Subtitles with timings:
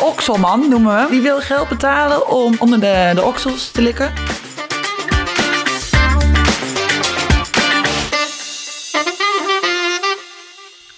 [0.00, 1.00] De okselman noemen we.
[1.00, 1.10] hem.
[1.10, 4.12] Die wil geld betalen om onder de, de oksels te likken.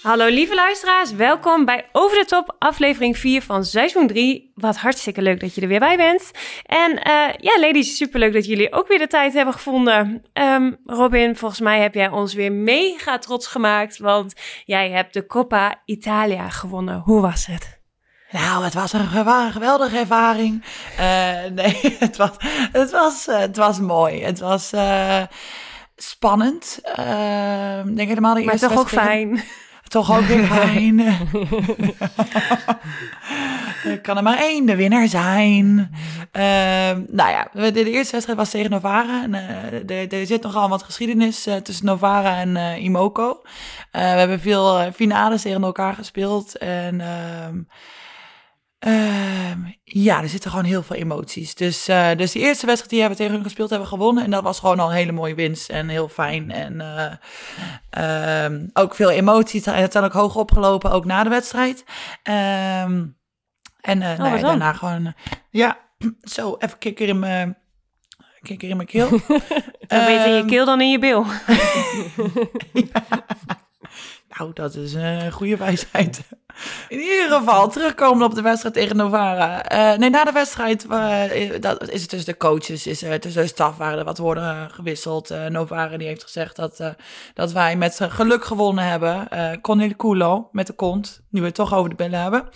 [0.01, 4.51] Hallo lieve luisteraars, welkom bij Over de Top, aflevering 4 van seizoen 3.
[4.55, 6.31] Wat hartstikke leuk dat je er weer bij bent.
[6.65, 10.23] En eh, ja, ladies, superleuk dat jullie ook weer de tijd hebben gevonden.
[10.33, 14.33] Ehm, Robin, volgens mij heb jij ons weer mega trots gemaakt, want
[14.65, 16.99] jij hebt de Coppa Italia gewonnen.
[16.99, 17.72] Hoe was het?
[18.33, 19.07] Nou, het was een
[19.51, 20.63] geweldige ervaring.
[20.97, 22.31] Eh, nee, het was,
[22.71, 24.23] het, was, eh, het was mooi.
[24.23, 25.21] Het was eh,
[25.95, 26.79] spannend.
[27.85, 29.43] Ik denk helemaal de Maar toch ook fijn.
[29.87, 30.99] Toch ook weer fijn.
[33.83, 35.95] er kan er maar één de winnaar zijn.
[36.31, 39.23] Ehm, nou ja, de, eerste wedstrijd was tegen Novara.
[39.23, 43.41] En, er, er zit nogal wat geschiedenis tussen Novara en Imoco.
[43.91, 46.57] We hebben veel finales tegen elkaar gespeeld.
[46.57, 47.01] En
[48.83, 51.55] ehm, ja, er zitten gewoon heel veel emoties.
[51.55, 54.23] Dus, eh, dus die eerste wedstrijd die we tegen hun gespeeld hebben gewonnen.
[54.23, 56.51] En dat was gewoon al een hele mooie winst en heel fijn.
[56.51, 57.13] En eh,
[57.89, 59.65] ehm, ook veel emoties.
[59.65, 61.85] Het zijn ook hoog opgelopen, ook na de wedstrijd.
[62.23, 63.05] Ehm,
[63.81, 64.41] en eh, nou wat dan?
[64.41, 65.13] daarna gewoon,
[65.49, 65.77] ja,
[66.21, 67.57] zo even kikker in mijn,
[68.41, 69.09] kikker in mijn keel.
[69.87, 71.25] Beter in je keel dan in je bil.
[74.37, 76.21] Nou, dat is een goede wijsheid.
[76.87, 79.63] In ieder geval, terugkomen op de wedstrijd tegen Novara.
[79.63, 83.41] Eh, nee, na de wedstrijd eh, dat is het tussen de coaches, is er tussen
[83.41, 85.31] de staf waren er wat woorden gewisseld.
[85.31, 86.89] Eh, Novara die heeft gezegd dat, eh,
[87.33, 89.29] dat wij met geluk gewonnen hebben.
[89.29, 92.49] Eh con il culo, met de kont, nu we het toch over de billen hebben.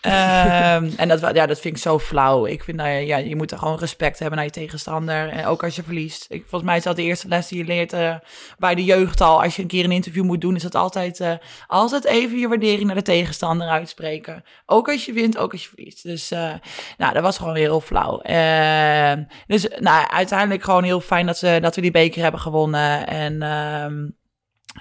[0.00, 2.46] Ehm, en dat, ja, dat vind ik zo flauw.
[2.46, 5.28] Ik vind, nou ja, ja, je moet er gewoon respect hebben naar je tegenstander.
[5.28, 6.26] En ook als je verliest.
[6.28, 8.14] Ik, volgens mij is dat de eerste les die je leert eh,
[8.58, 9.42] bij de jeugd al.
[9.42, 11.32] Als je een keer een interview moet doen, is dat altijd, eh,
[11.66, 14.44] altijd even je waardering naar de tegenstander uitspreken.
[14.66, 16.02] Ook als je wint, ook als je verliest.
[16.02, 16.52] Dus eh,
[16.96, 18.20] nou, dat was gewoon weer heel flauw.
[18.20, 23.06] Ehm, dus nou, uiteindelijk gewoon heel fijn dat, ze, dat we die beker hebben gewonnen.
[23.06, 24.06] En ehm,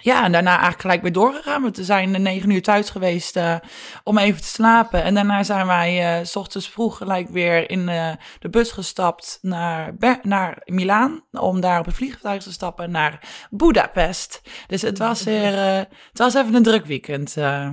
[0.01, 1.71] ja, en daarna eigenlijk gelijk weer doorgegaan.
[1.71, 3.55] We zijn negen uur thuis geweest eh,
[4.03, 5.03] om even te slapen.
[5.03, 9.37] En daarna zijn wij eh, s ochtends vroeg gelijk weer in eh, de bus gestapt
[9.41, 11.25] naar, naar Milaan.
[11.31, 13.19] Om daar op het vliegtuig te stappen naar
[13.49, 14.41] Budapest.
[14.67, 15.55] Dus het was weer,
[15.87, 17.37] het was even een druk weekend.
[17.37, 17.69] eh,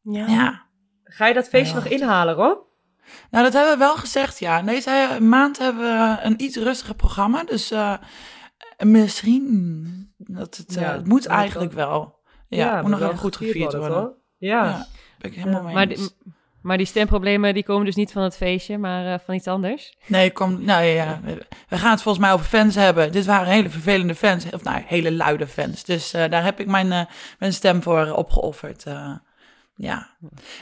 [0.00, 0.64] ja.
[1.04, 1.82] Ga je dat feestje Ja.
[1.82, 2.58] nog inhalen, Rob?
[3.30, 4.62] Nou, dat hebben we wel gezegd, ja.
[4.62, 7.44] Deze maand hebben we een iets rustiger programma.
[7.44, 7.72] Dus
[8.78, 12.18] misschien, dat het, eh, Ja, het moet maar het eigenlijk wel.
[12.48, 13.96] Ja, moet moet nog wel even goed gevierd worden.
[13.98, 14.14] hoor.
[14.38, 14.64] Ja.
[14.64, 14.86] Ja,
[15.18, 15.64] ben ik helemaal Ja.
[15.64, 16.00] mee Maar, eens.
[16.00, 19.46] die, maar die stemproblemen die komen dus niet van het feestje, maar eh, van iets
[19.46, 19.96] anders.
[20.06, 23.12] Nee, kom, nou ja, ja, we- we gaan het volgens mij over fans hebben.
[23.12, 25.84] Dit waren hele vervelende fans, of nou, hele luide fans.
[25.84, 27.04] Dus eh, daar heb ik mijn, eh,
[27.38, 28.84] mijn stem voor opgeofferd.
[28.84, 29.10] eh,
[29.78, 30.08] ja,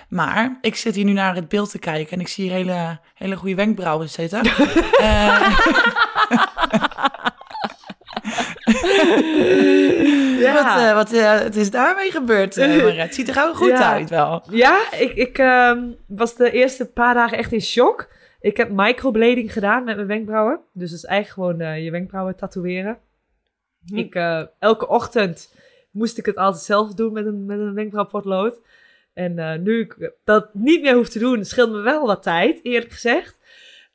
[0.08, 2.98] maar ik zit hier nu naar het beeld te kijken en ik zie hier hele,
[3.14, 4.40] hele goede wenkbrauwen zitten.
[10.88, 13.68] Eh, Wat, eh, wat het is daarmee gebeurd, eh, maar het ziet er gewoon goed
[13.68, 13.92] Ja.
[13.92, 14.42] uit wel.
[14.50, 18.08] Ja, ik, ik ehm, was de eerste paar dagen echt in shock.
[18.40, 20.60] Ik heb microblading gedaan met mijn wenkbrauwen.
[20.72, 22.98] Dus dat is eigenlijk gewoon je wenkbrauwen tatoeëren.
[23.86, 23.96] Hm.
[23.96, 24.14] Ik,
[24.58, 25.54] elke ochtend
[25.90, 28.60] moest ik het altijd zelf doen met een, met een wenkbrauwpotlood.
[29.14, 32.92] En nu ik dat niet meer hoef te doen, scheelt me wel wat tijd, eerlijk
[32.92, 33.38] gezegd.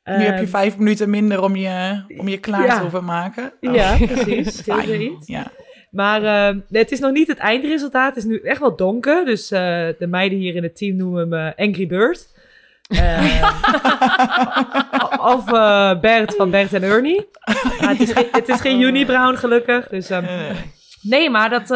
[0.04, 2.74] Nu heb je Ehm, vijf minuten minder om je, om je klaar Ja.
[2.74, 3.52] te hoeven maken.
[3.60, 4.56] Oh, Ja, precies.
[4.56, 5.16] Scheelt fijn.
[5.24, 5.50] Ja.
[5.90, 8.14] Maar eh, nee, het is nog niet het eindresultaat.
[8.14, 9.24] Het is nu echt wel donker.
[9.24, 9.60] Dus eh,
[9.98, 12.28] de meiden hier in het team noemen me Angry Bird.
[12.90, 13.58] Eh,
[15.34, 17.28] of eh, Bert van Bert en Ernie.
[17.80, 19.88] Maar het, is geen, het is geen Unibrown gelukkig.
[19.88, 20.56] Dus, ehm, Eh,
[21.02, 21.68] nee, maar dat...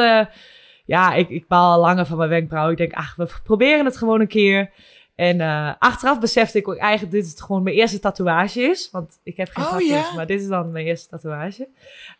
[0.84, 2.70] ja, ik, ik baal al langer van mijn wenkbrauw.
[2.70, 4.70] Ik denk, ach, we proberen het gewoon een keer.
[5.14, 5.40] En
[5.78, 8.88] achteraf besefte ik ook eigenlijk dit het gewoon mijn eerste tatoeage is.
[8.92, 10.14] Want ik heb geen Oh, tattoos, ja?
[10.14, 11.68] maar dit is dan mijn eerste tatoeage.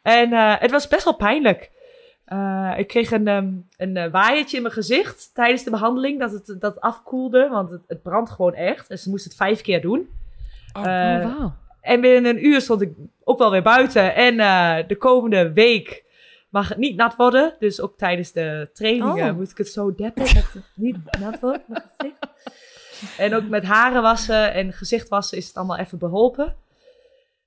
[0.02, 1.70] En het was best wel pijnlijk.
[2.34, 6.20] Eh, ik kreeg een, ehm, een eh, waaiertje in mijn gezicht tijdens de behandeling.
[6.20, 8.90] Dat het dat afkoelde, want het, het brandt gewoon echt.
[8.90, 10.08] En ze moest het vijf keer doen.
[10.72, 11.52] Oh, Eh, oh, wauw.
[11.80, 12.92] en binnen een uur stond ik
[13.24, 14.14] ook wel weer buiten.
[14.14, 16.04] En eh, de komende week
[16.48, 17.54] mag het niet nat worden.
[17.58, 19.36] Dus ook tijdens de trainingen Oh.
[19.36, 21.62] moet ik het zo deppen dat het niet nat wordt.
[23.18, 26.54] En ook met haren wassen en gezicht wassen is het allemaal even beholpen.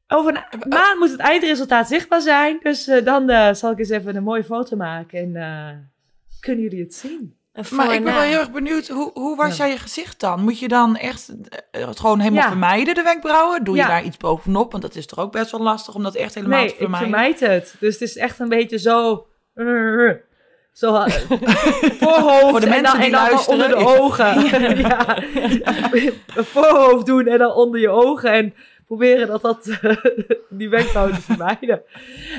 [0.07, 2.59] Over een maand moet het eindresultaat zichtbaar zijn.
[2.63, 5.19] Dus eh, dan eh, zal ik eens even een mooie foto maken.
[5.19, 5.75] En eh,
[6.39, 7.35] kunnen jullie het zien?
[7.71, 8.19] Maar ik ben na.
[8.19, 9.63] wel heel erg benieuwd, hoe, hoe was Ja.
[9.63, 10.41] jij je gezicht dan?
[10.43, 11.33] Moet je dan echt
[11.71, 12.47] het gewoon helemaal Ja.
[12.49, 13.63] vermijden, de wenkbrauwen?
[13.63, 13.87] Doe je Ja.
[13.87, 14.71] daar iets bovenop?
[14.71, 16.79] Want dat is toch ook best wel lastig om dat echt helemaal Nee, te ik
[16.79, 17.09] vermijden?
[17.09, 17.75] vermijd het.
[17.79, 19.27] Dus het is echt een beetje zo...
[20.71, 20.93] Zo
[21.99, 23.53] voorhoofd Voor de en dan, mensen die en dan luisteren.
[23.53, 24.45] onder de ogen.
[24.87, 25.17] Ja.
[26.35, 28.31] Een voorhoofd doen en dan onder je ogen.
[28.31, 28.53] En
[28.87, 29.65] proberen dat, dat
[30.49, 31.81] die wenkbrauwen te vermijden.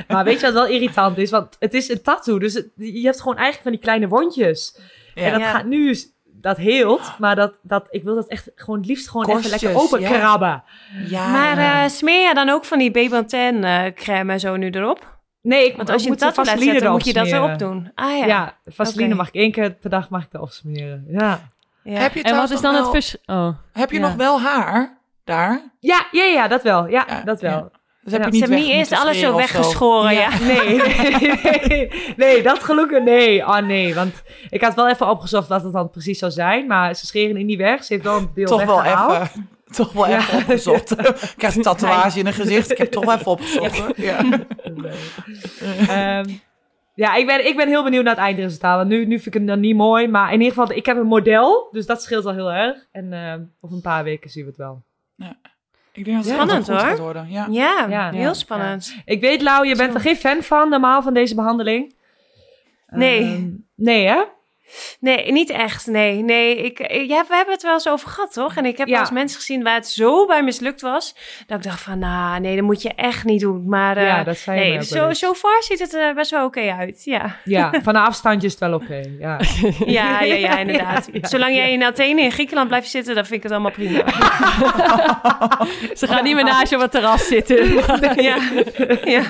[0.09, 1.31] Maar weet je wat wel irritant is?
[1.31, 2.39] Want het is een tattoo.
[2.39, 4.79] Dus het- je hebt gewoon eigenlijk van die kleine wondjes.
[5.15, 5.23] Ja.
[5.25, 5.51] En dat Ja.
[5.51, 5.97] gaat nu...
[6.41, 9.75] Dat heelt, maar dat, dat, ik wil dat echt gewoon het liefst gewoon even lekker
[9.75, 10.09] open ja.
[10.19, 10.63] krabben.
[11.09, 14.71] Ja, Maar eh, smeer je dan ook van die Bebanthen eh crème en zo nu
[14.71, 15.19] erop?
[15.43, 17.91] Nee, ik Want als je moet laat vaseline zetten, moet je dat erop doen.
[17.95, 18.27] Ah ja.
[18.27, 21.05] Ja, vaseline mag ik één keer per dag mag ik erop smeren.
[21.09, 21.49] Ja.
[21.83, 21.99] Ja.
[22.01, 23.17] Heb je En wat is dan het wel- vers...
[23.27, 23.49] Oh.
[23.73, 24.07] Heb je Ja.
[24.07, 24.98] nog wel haar
[25.29, 25.73] daar?
[25.81, 26.87] Ja, ja, ja, dat wel.
[26.89, 27.51] Ja, Ja, dat wel.
[27.51, 27.71] ja.
[28.03, 30.29] Dus heb je Ze niet hebben niet eerst alles zo weggeschoren, ja.
[30.41, 33.47] Nee, nee, nee, nee, dat gelukkig nee.
[33.47, 36.95] Oh nee, want ik had wel even opgezocht wat het dan precies zou zijn, maar
[36.95, 37.85] ze scheren het niet weg.
[37.85, 39.31] Ze heeft wel een deel Toch wel even,
[39.71, 40.17] toch wel Ja.
[40.19, 40.91] even opgezocht.
[41.23, 42.71] ik krijg een tatoeage in een gezicht.
[42.71, 43.79] Ik heb toch wel even opgezocht.
[43.79, 43.93] hoor.
[43.97, 44.19] Ja.
[45.89, 46.25] Ehm,
[46.95, 48.77] ja, ik ben, ik ben heel benieuwd naar het eindresultaat.
[48.77, 50.09] Want nu, nu vind ik hem dan niet mooi.
[50.09, 51.69] Maar in ieder geval, ik heb een model.
[51.71, 52.87] Dus dat scheelt al heel erg.
[52.93, 54.85] En ehm, over een paar weken zien we het wel.
[55.93, 56.85] Ik denk dat het Spannend, goed hoor.
[56.87, 57.31] gaat worden.
[57.31, 57.47] Ja.
[57.51, 58.11] Ja, Ja.
[58.11, 58.33] heel Ja.
[58.35, 58.95] spannend.
[59.05, 61.95] Ik weet, Lau, je bent er geen fan van normaal van deze behandeling.
[62.87, 63.23] Nee.
[63.23, 64.25] Ehm, nee, hè?
[65.01, 65.87] Nee, niet echt.
[65.87, 66.57] Nee, nee.
[66.57, 68.57] Ik, ja, we hebben het wel eens over gehad, toch?
[68.57, 68.93] En ik heb Ja.
[68.93, 71.15] wel eens mensen gezien waar het zo bij mislukt was.
[71.47, 73.69] Dat ik dacht van, nou, nee, dat moet je echt niet doen.
[73.69, 76.75] Maar eh, ja, dat nee, wel zo, zo far ziet het er best wel oké
[76.79, 77.05] uit.
[77.05, 77.37] Ja.
[77.45, 79.03] Ja, van een afstandje is het wel oké.
[79.19, 79.41] ja.
[79.87, 81.09] Ja, ja, ja, inderdaad.
[81.13, 84.05] Ja, Zolang jij in Athene in Griekenland blijft zitten, dan vind ik het allemaal prima.
[85.95, 87.75] Ze gaan niet meer naast je op het terras zitten.
[88.23, 88.37] ja.
[89.05, 89.23] ja.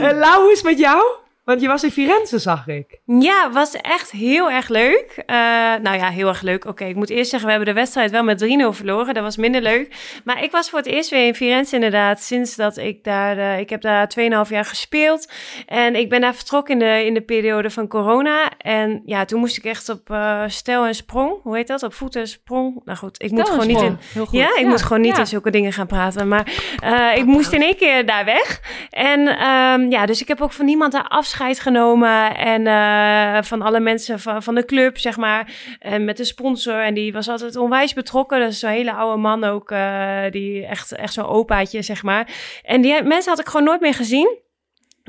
[0.00, 1.02] En Lau, hoe is het met jou?
[1.44, 2.98] Want je was in Firenze, zag ik.
[3.06, 5.22] Ja, was echt heel erg leuk.
[5.26, 5.36] Eh,
[5.82, 6.64] nou ja, heel erg leuk.
[6.64, 8.46] Oké, ik moet eerst zeggen, we hebben de wedstrijd wel met 3-0
[8.76, 9.14] verloren.
[9.14, 9.94] Dat was minder leuk.
[10.24, 12.20] Maar ik was voor het eerst weer in Firenze inderdaad.
[12.20, 13.38] Sinds dat ik daar...
[13.38, 15.30] eh, ik heb daar 2,5 jaar gespeeld.
[15.66, 18.50] En ik ben daar vertrokken in de, in de periode van corona.
[18.58, 21.32] En ja, toen moest ik echt op eh stel en sprong.
[21.42, 21.82] Hoe heet dat?
[21.82, 22.80] Op voeten en sprong.
[22.84, 23.98] Nou goed, ik moet gewoon niet in...
[24.12, 24.38] Heel goed.
[24.38, 25.18] Ja, ik moet gewoon niet Ja.
[25.18, 26.28] in zulke dingen gaan praten.
[26.28, 26.52] Maar
[26.82, 28.60] eh, ik moest in één keer daar weg.
[28.90, 32.36] En ehm, ja, dus ik heb ook van niemand daar afscheid genomen.
[32.36, 35.52] En eh, van alle mensen van, van de club, zeg maar.
[35.78, 36.82] En met de sponsor.
[36.82, 38.40] En die was altijd onwijs betrokken.
[38.40, 39.70] Dat is zo'n hele oude man ook.
[39.70, 42.28] eh, die echt, echt zo'n opaatje, zeg maar.
[42.62, 44.42] En die mensen had ik gewoon nooit meer gezien.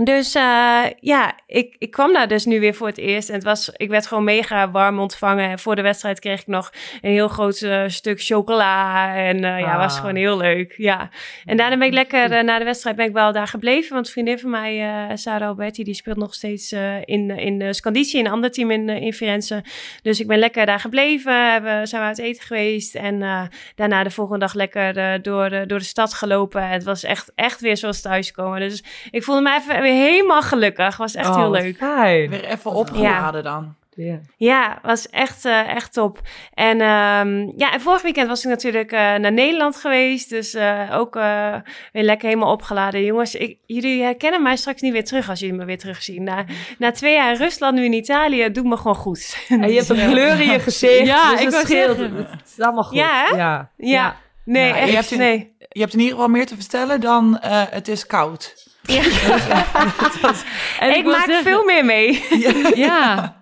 [0.03, 3.30] Dus eh, ja, ik, ik kwam daar dus nu weer voor het eerst.
[3.30, 5.50] En het was, ik werd gewoon mega warm ontvangen.
[5.50, 6.71] En voor de wedstrijd kreeg ik nog
[7.01, 9.15] een heel groot eh, stuk chocola.
[9.15, 9.77] En eh, ja, Ah.
[9.77, 10.74] was gewoon heel leuk.
[10.77, 11.09] Ja.
[11.45, 13.94] En daarna ben ik lekker, na de wedstrijd ben ik wel daar gebleven.
[13.94, 18.31] Want een vriendin van mij, Sarah Alberti, die speelt nog steeds in, in in een
[18.31, 19.63] ander team in, in Firenze.
[20.01, 21.51] Dus ik ben lekker daar gebleven.
[21.51, 22.95] Hebben, zijn we uit eten geweest.
[22.95, 26.68] En daarna de volgende dag lekker door, de, door de stad gelopen.
[26.68, 28.59] Het was echt, echt weer zoals thuiskomen.
[28.59, 30.98] Dus ik voelde me even weer helemaal gelukkig.
[30.98, 31.78] Was echt Oh, heel wat leuk.
[31.78, 32.30] Fijn.
[32.30, 33.76] Weer even opgeladen dan.
[33.98, 34.20] Ja.
[34.38, 36.20] Ja, was echt, eh, echt top.
[36.54, 40.30] En, ehm, ja, en vorig weekend was ik natuurlijk eh, naar Nederland geweest.
[40.30, 41.56] Dus eh, ook eh,
[41.92, 43.04] weer lekker helemaal opgeladen.
[43.04, 46.24] Jongens, ik, jullie herkennen mij straks niet weer terug als jullie me weer terugzien.
[46.24, 46.45] Na,
[46.78, 49.38] na twee jaar in Rusland, nu in Italië, doet me gewoon goed.
[49.50, 51.06] En je hebt een kleur in je gezicht.
[51.07, 51.98] Ja, dus ik scheelt.
[51.98, 52.16] zeggen.
[52.16, 52.98] Het is allemaal goed.
[52.98, 53.36] Ja, hè?
[53.36, 53.69] Ja.
[53.78, 54.16] ja.
[54.45, 55.54] Nee, je echt, hebt een- nee.
[55.69, 58.74] Je hebt in ieder geval meer te vertellen dan eh, het is koud.
[60.80, 62.23] En ik maak zeggen- veel meer mee.
[62.85, 63.35] Ja.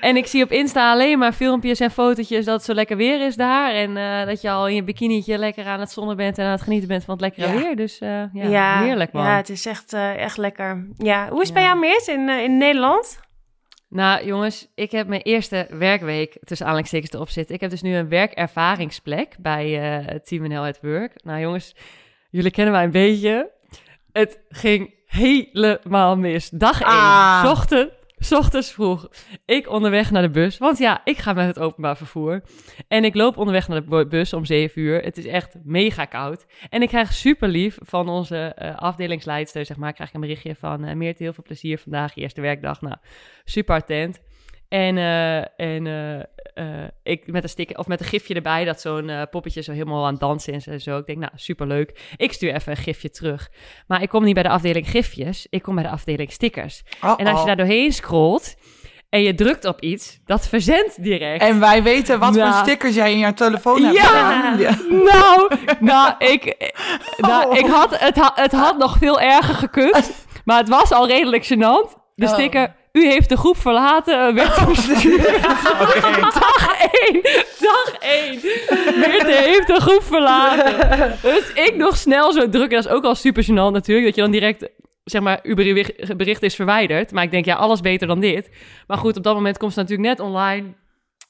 [0.00, 3.26] En ik zie op Insta alleen maar filmpjes en fotootjes dat het zo lekker weer
[3.26, 3.72] is daar.
[3.72, 6.50] En eh, dat je al in je bikinietje lekker aan het zonnen bent en aan
[6.50, 7.52] het genieten bent van het lekkere Ja.
[7.62, 7.76] weer.
[7.76, 9.24] Dus eh, ja, heerlijk man.
[9.24, 10.86] Ja, het is echt, eh, echt lekker.
[10.96, 11.68] Ja, hoe is het bij Ja.
[11.68, 13.20] jou, Meert, in, in Nederland?
[13.88, 17.54] Nou jongens, ik heb mijn eerste werkweek tussen aanhalingstekens erop zitten.
[17.54, 21.12] Ik heb dus nu een werkervaringsplek bij eh Team NL at Work.
[21.24, 21.74] Nou jongens,
[22.30, 23.50] jullie kennen mij een beetje.
[24.16, 26.50] Het ging helemaal mis.
[26.50, 27.44] Dag 1, Ah.
[27.50, 27.90] ochtend,
[28.30, 29.08] ochtends vroeg.
[29.44, 32.42] Ik onderweg naar de bus, want ja, ik ga met het openbaar vervoer.
[32.88, 35.02] En ik loop onderweg naar de bu- bus om 7 uur.
[35.02, 36.46] Het is echt mega koud.
[36.70, 40.84] En ik krijg super lief van onze afdelingsleidster, zeg maar, krijg ik een berichtje van
[40.84, 42.80] eh Meert, heel veel plezier vandaag, eerste werkdag.
[42.80, 42.96] Nou,
[43.44, 44.20] super attent.
[44.68, 46.18] En, eh, en eh,
[46.54, 50.04] eh, ik met een sticker of met een gifje erbij, dat zo'n poppetje zo helemaal
[50.04, 50.98] aan het dansen is en zo.
[50.98, 52.00] Ik denk, nou, superleuk.
[52.16, 53.50] Ik stuur even een gifje terug.
[53.86, 56.82] Maar ik kom niet bij de afdeling gifjes, ik kom bij de afdeling stickers.
[57.16, 58.54] En als je daar doorheen scrolt
[59.08, 61.42] en je drukt op iets, dat verzendt direct.
[61.42, 62.52] En wij weten wat Nou.
[62.52, 63.96] voor stickers jij in jouw telefoon hebt.
[63.96, 64.54] Ja.
[64.88, 66.72] Nou, nou, ik,
[67.16, 67.56] nou Oh.
[67.56, 70.10] ik had, het, ha- het had nog veel erger gekund.
[70.44, 72.04] Maar het was al redelijk gênant.
[72.14, 72.32] De Oh.
[72.32, 75.42] sticker, u heeft de groep verlaten, werd verstuurd.
[75.42, 76.68] Dag
[77.08, 77.22] 1,
[77.60, 78.40] dag 1.
[78.98, 81.18] Meerte heeft de groep verlaten.
[81.22, 82.82] Dus ik nog snel zo drukken.
[82.82, 84.06] Dat is ook al super gênant natuurlijk.
[84.06, 84.68] Dat je dan direct,
[85.04, 85.54] zeg maar, uw
[86.16, 87.12] bericht is verwijderd.
[87.12, 88.50] Maar ik denk, ja, alles beter dan dit.
[88.86, 90.74] Maar goed, op dat moment komt ze natuurlijk net online.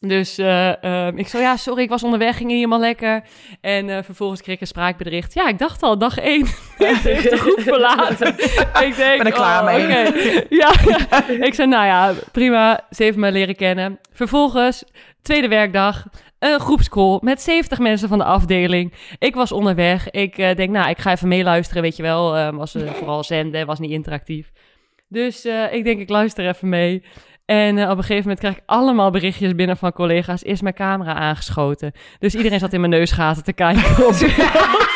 [0.00, 3.22] Dus eh, ehm, ik zo, ja, sorry, ik was onderweg, ging niet helemaal lekker.
[3.60, 5.34] En eh, vervolgens kreeg ik een spraakbericht.
[5.34, 8.28] Ja, ik dacht al, dag één heeft de groep verlaten.
[8.88, 10.08] ik denk, Ben er klaar oh, mee.
[10.08, 10.44] oké.
[10.48, 10.70] Ja,
[11.46, 13.98] ik zei, nou ja, prima, ze heeft me leren kennen.
[14.12, 14.84] Vervolgens,
[15.22, 16.06] tweede werkdag,
[16.38, 18.92] een groepscall met 70 mensen van de afdeling.
[19.18, 20.10] Ik was onderweg.
[20.10, 22.36] Ik eh, denk, nou, ik ga even meeluisteren, weet je wel.
[22.36, 24.52] Eh, was vooral zenden, was niet interactief.
[25.08, 27.02] Dus ik denk, ik luister even mee.
[27.46, 30.42] En eh, op een gegeven moment krijg ik allemaal berichtjes binnen van collega's.
[30.42, 31.92] Is mijn camera aangeschoten?
[32.18, 34.06] Dus iedereen zat in mijn neusgaten te kijken.
[34.06, 34.14] Op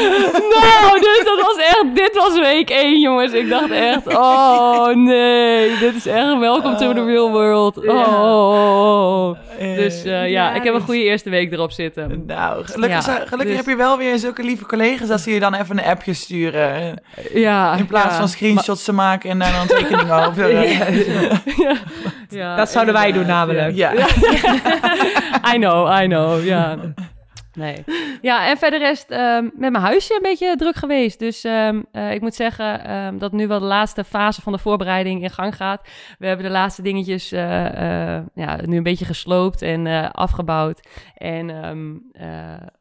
[0.54, 1.84] nou, dus dat was echt...
[1.94, 3.32] Dit was week één, jongens.
[3.32, 4.06] Ik dacht echt...
[4.16, 5.78] Oh, nee.
[5.78, 7.76] Dit is echt welcome to the real world.
[7.76, 9.36] Oh, oh, oh, oh.
[9.58, 12.22] Dus eh, ja, ik heb een goede eerste week erop zitten.
[12.26, 15.40] Nou, gelukkig, Ja, gelukkig dus- heb je wel weer zulke lieve collega's dat ze je
[15.40, 17.02] dan even een appje sturen.
[17.34, 18.18] Ja, In plaats ja.
[18.18, 20.54] van screenshots te maken en daar dan een tekening over.
[21.56, 21.76] Ja,
[22.28, 23.74] ja, Dat zouden wij doen namelijk.
[23.74, 23.92] Ja.
[25.54, 26.76] I know, I know, ja.
[27.56, 27.84] Nee.
[28.22, 31.18] Ja, en verder het ehm, met mijn huisje een beetje druk geweest.
[31.18, 34.58] Dus ehm, eh, ik moet zeggen ehm, dat nu wel de laatste fase van de
[34.58, 35.88] voorbereiding in gang gaat.
[36.18, 40.88] We hebben de laatste dingetjes eh, eh, ja, nu een beetje gesloopt en afgebouwd.
[41.16, 41.54] En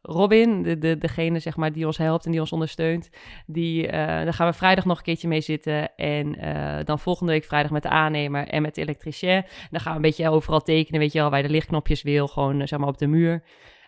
[0.01, 3.09] Robin, de, de, degene zeg maar, die ons helpt en die ons ondersteunt,
[3.45, 5.95] die, daar gaan we vrijdag nog een keertje mee zitten.
[5.95, 6.35] En
[6.85, 9.45] dan volgende week vrijdag met de aannemer en met de elektricien.
[9.71, 12.27] Dan gaan we een beetje overal tekenen, weet je wel, waar je de lichtknopjes wil,
[12.27, 13.43] gewoon zeg maar op de muur.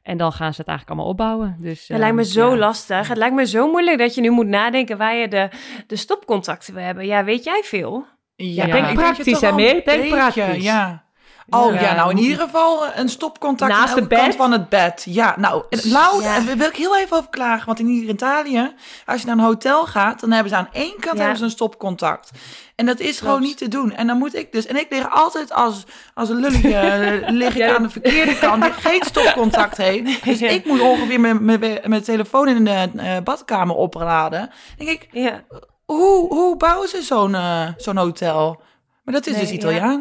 [0.08, 1.56] En dan gaan ze het eigenlijk allemaal opbouwen.
[1.60, 2.58] Dus, Het lijkt me ehm, zo ja.
[2.58, 3.08] lastig.
[3.08, 5.50] Het lijkt me zo moeilijk dat je nu moet nadenken waar je de,
[5.88, 7.06] de stopcontacten wil hebben.
[7.06, 8.06] Ja, weet jij veel?
[8.36, 9.84] Ja, denk praktisch, hè, Meer?
[9.84, 10.64] Denk praktisch.
[10.64, 11.07] Ja.
[11.50, 11.96] Oh ja.
[11.96, 15.06] Nou in ieder geval een stopcontact Naast elke kant van het bed.
[15.10, 17.66] Ja, nou, nou daar wil ik heel even over klagen.
[17.66, 18.74] Want in Italië,
[19.06, 21.50] als je naar een hotel gaat, dan hebben ze aan één kant hebben ze een
[21.50, 22.32] stopcontact.
[22.76, 23.48] En dat is gewoon Klopt.
[23.48, 23.92] niet te doen.
[23.94, 27.56] En dan moet ik dus, en ik lig altijd als, als een lulletje, eh, lig
[27.56, 30.24] ik aan de verkeerde kant die geen stopcontact heeft.
[30.26, 34.50] Dus ik moet ongeveer mijn, mijn, mijn telefoon in de eh, badkamer opladen.
[34.78, 35.44] Denk ik, Ja.
[35.86, 38.62] hoe, hoe bouwen ze zo'n eh, zo'n hotel?
[39.04, 40.00] Maar dat is Nee, dus ja.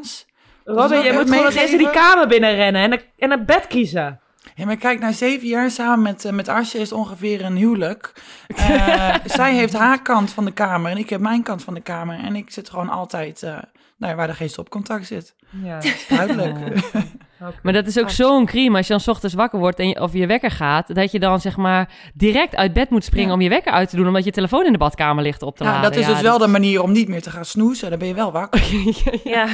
[0.66, 4.20] Robin, je moet gewoon in die kamer binnenrennen en een, en een bed kiezen.
[4.54, 8.12] Ja, maar kijk, na zeven jaar samen met, eh, met Asje is ongeveer een huwelijk.
[8.46, 11.80] Eh, zij heeft haar kant van de kamer en ik heb mijn kant van de
[11.80, 12.18] kamer.
[12.18, 13.50] En ik zit gewoon altijd eh,
[13.96, 15.34] nou ja, waar er geen stopcontact zit.
[15.62, 15.78] Ja.
[16.08, 16.58] Duidelijk.
[17.62, 20.00] Maar dat is ook zo'n crime als je dan 's ochtends wakker wordt en je,
[20.00, 23.34] of je wekker gaat, dat je dan zeg maar direct uit bed moet springen Ja.
[23.34, 25.64] om je wekker uit te doen, omdat je telefoon in de badkamer ligt op te
[25.64, 25.90] Ja, laden.
[25.90, 27.90] dat is dus wel de manier om niet meer te gaan snoezen.
[27.90, 28.64] Dan ben je wel wakker.
[29.24, 29.46] ja.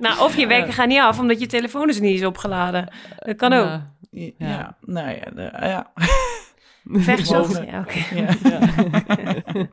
[0.00, 2.92] Nou, of je wekker gaat niet af omdat je telefoon dus niet is opgeladen.
[3.18, 3.66] Dat kan ook.
[3.66, 3.90] Ja.
[4.10, 4.48] Ja, Ja.
[4.48, 4.76] ja.
[4.80, 5.86] nou ja, de- ja.
[7.66, 8.04] Ja, oké.
[8.14, 8.28] ja.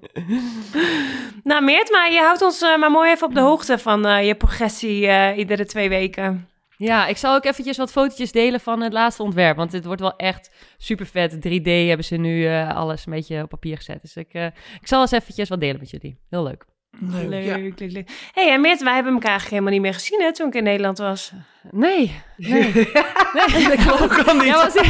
[1.43, 4.27] Nou, Meert, maar je houdt ons eh, maar mooi even op de hoogte van eh,
[4.27, 6.47] je progressie eh, iedere twee weken.
[6.77, 9.57] Ja, ik zal ook eventjes wat fotootjes delen van het laatste ontwerp.
[9.57, 11.35] Want dit wordt wel echt super vet.
[11.35, 14.01] 3D hebben ze nu eh, alles een beetje op papier gezet.
[14.01, 14.45] Dus ik, eh,
[14.81, 16.19] ik zal eens eventjes wat delen met jullie.
[16.29, 16.65] Heel leuk.
[16.99, 17.57] Leuk, Leuk, ja.
[17.57, 18.29] leuk, leuk.
[18.31, 20.63] hey, en Meert, wij hebben elkaar eigenlijk helemaal niet meer gezien hè, toen ik in
[20.63, 21.33] Nederland was.
[21.71, 22.71] Nee, nee.
[23.53, 24.23] nee dat klopt.
[24.23, 24.45] Kan niet.
[24.45, 24.83] Ja, maar,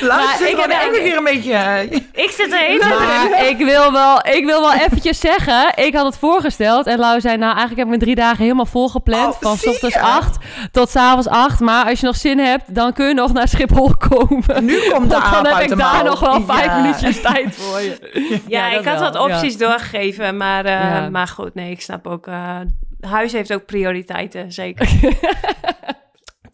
[0.00, 1.88] Luister, Maar ik ik heb weer een beetje...
[2.12, 6.04] Ik zit er even Maar ik wil, wel, ik wil wel eventjes zeggen, ik had
[6.06, 9.34] het voorgesteld en Lau zei, nou eigenlijk heb ik me drie dagen helemaal volgepland.
[9.34, 9.96] Oh, van s ochtends?
[9.96, 10.36] 8
[10.72, 11.60] tot s avonds 8.
[11.60, 14.64] Maar als je nog zin hebt, dan kun je nog naar Schiphol komen.
[14.64, 16.04] Nu komt de Want dan heb ik daar mouw.
[16.04, 16.80] nog wel vijf Ja.
[16.80, 18.40] minuutjes tijd voor je.
[18.48, 21.08] Ja, ik had wel, wat opties doorgegeven, maar, eh, Ja.
[21.10, 22.56] maar goed, nee, ik snap ook, eh
[23.00, 24.88] huis heeft ook prioriteiten, zeker.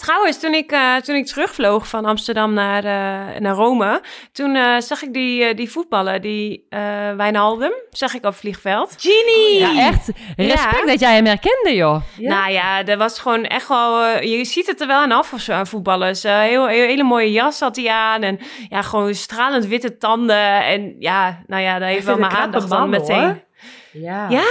[0.05, 4.01] Trouwens, toen ik, eh, toen ik terugvloog van Amsterdam naar, eh, naar Rome,
[4.33, 6.67] toen eh, zag ik die, die voetballer, die
[7.17, 8.95] Wijnaldum, zag ik op vliegveld.
[8.99, 9.59] Genie!
[9.59, 10.11] Ja, echt.
[10.37, 10.87] Respect Ja.
[10.87, 12.03] dat jij hem herkende, joh.
[12.19, 12.29] Ja.
[12.29, 14.07] Nou ja, dat was gewoon echt wel...
[14.21, 16.23] je ziet het er wel aan af of zo aan voetballers.
[16.23, 18.23] Heel, heel, hele mooie jas had hij aan.
[18.23, 20.65] En ja, gewoon stralend witte tanden.
[20.65, 23.21] En ja, nou ja, dat heeft wel mijn aandacht dan meteen.
[23.23, 23.43] hoor.
[23.93, 24.27] Ja.
[24.29, 24.45] Ja?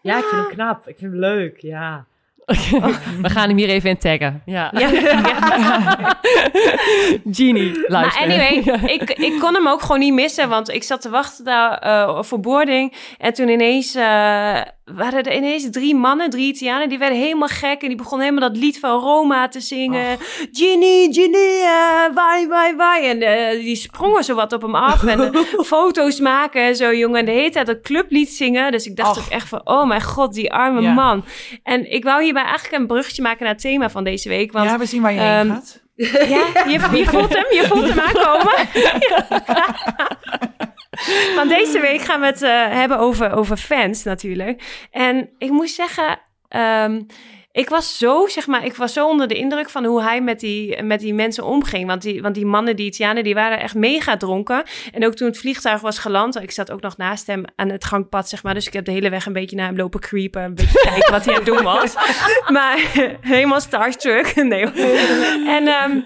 [0.00, 0.88] Ja, ik vind hem knap.
[0.88, 2.04] Ik vind hem leuk, ja.
[3.22, 4.42] We gaan hem hier even in taggen.
[4.44, 4.70] Ja.
[4.72, 6.18] Ja, ja.
[7.30, 8.26] Genie, luister.
[8.28, 10.48] Maar anyway, ik, ik kon hem ook gewoon niet missen.
[10.48, 12.92] Want ik zat te wachten daar eh, voor boarding.
[13.18, 17.82] En toen ineens eh, waren er ineens drie mannen, drie Italianen, die werden helemaal gek
[17.82, 20.18] en die begonnen helemaal dat lied van Roma te zingen.
[20.52, 23.06] Ginny, Ginny, uh, wai, wai, wai.
[23.06, 25.40] En eh, die sprongen zo wat op hem af en eh,
[25.74, 27.18] foto's maken en zo, jongen.
[27.18, 28.72] En de hele tijd dat clublied zingen.
[28.72, 30.92] Dus ik dacht ook echt van, oh mijn god, die arme Ja.
[30.92, 31.24] man.
[31.62, 34.52] En ik wou hierbij eigenlijk een bruggetje maken naar het thema van deze week.
[34.52, 35.82] Want ja, we zien waar je heen ehm, gaat.
[36.34, 38.52] ja, je, je voelt hem, je voelt hem aankomen.
[41.36, 44.62] Want deze week gaan we het eh, hebben over, over fans natuurlijk.
[44.90, 47.00] En ik moest zeggen, ehm,
[47.54, 50.40] ik was zo, zeg maar, ik was zo onder de indruk van hoe hij met
[50.40, 51.86] die, met die mensen omging.
[51.86, 54.62] Want die, want die mannen, die Italianen, die waren echt mega dronken.
[54.92, 57.84] En ook toen het vliegtuig was geland, ik zat ook nog naast hem aan het
[57.84, 58.54] gangpad, zeg maar.
[58.54, 61.12] Dus ik heb de hele weg een beetje naar hem lopen creepen, een beetje kijken
[61.12, 61.94] wat hij aan het doen was.
[62.48, 62.78] Maar
[63.20, 64.34] helemaal starstruck.
[64.34, 64.64] Nee.
[65.46, 66.00] En ehm,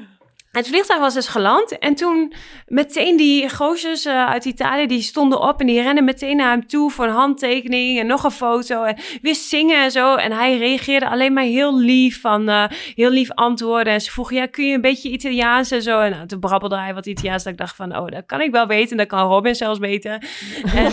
[0.59, 1.79] het vliegtuig was dus geland.
[1.79, 2.33] En toen
[2.67, 6.67] meteen die gozers eh, uit Italië, die stonden op en die renden meteen naar hem
[6.67, 8.83] toe voor een handtekening en nog een foto.
[8.83, 10.15] En weer zingen en zo.
[10.15, 13.93] En hij reageerde alleen maar heel lief van, eh, heel lief antwoorden.
[13.93, 16.01] En ze vroegen, ja, kun je een beetje Italiaans en zo?
[16.01, 17.43] En nou, toen brabbelde hij wat Italiaans.
[17.43, 18.97] Dat ik dacht van, oh, dat kan ik wel weten.
[18.97, 20.19] Dat kan Robin zelfs weten.
[20.75, 20.93] En,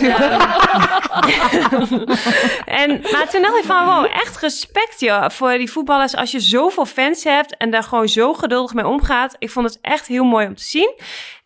[2.80, 6.16] en, maar toen dacht ik van, wow, echt respect joh, voor die voetballers.
[6.16, 9.36] Als je zoveel fans hebt en daar gewoon zo geduldig mee omgaat.
[9.38, 10.94] Ik vond het echt heel mooi om te zien.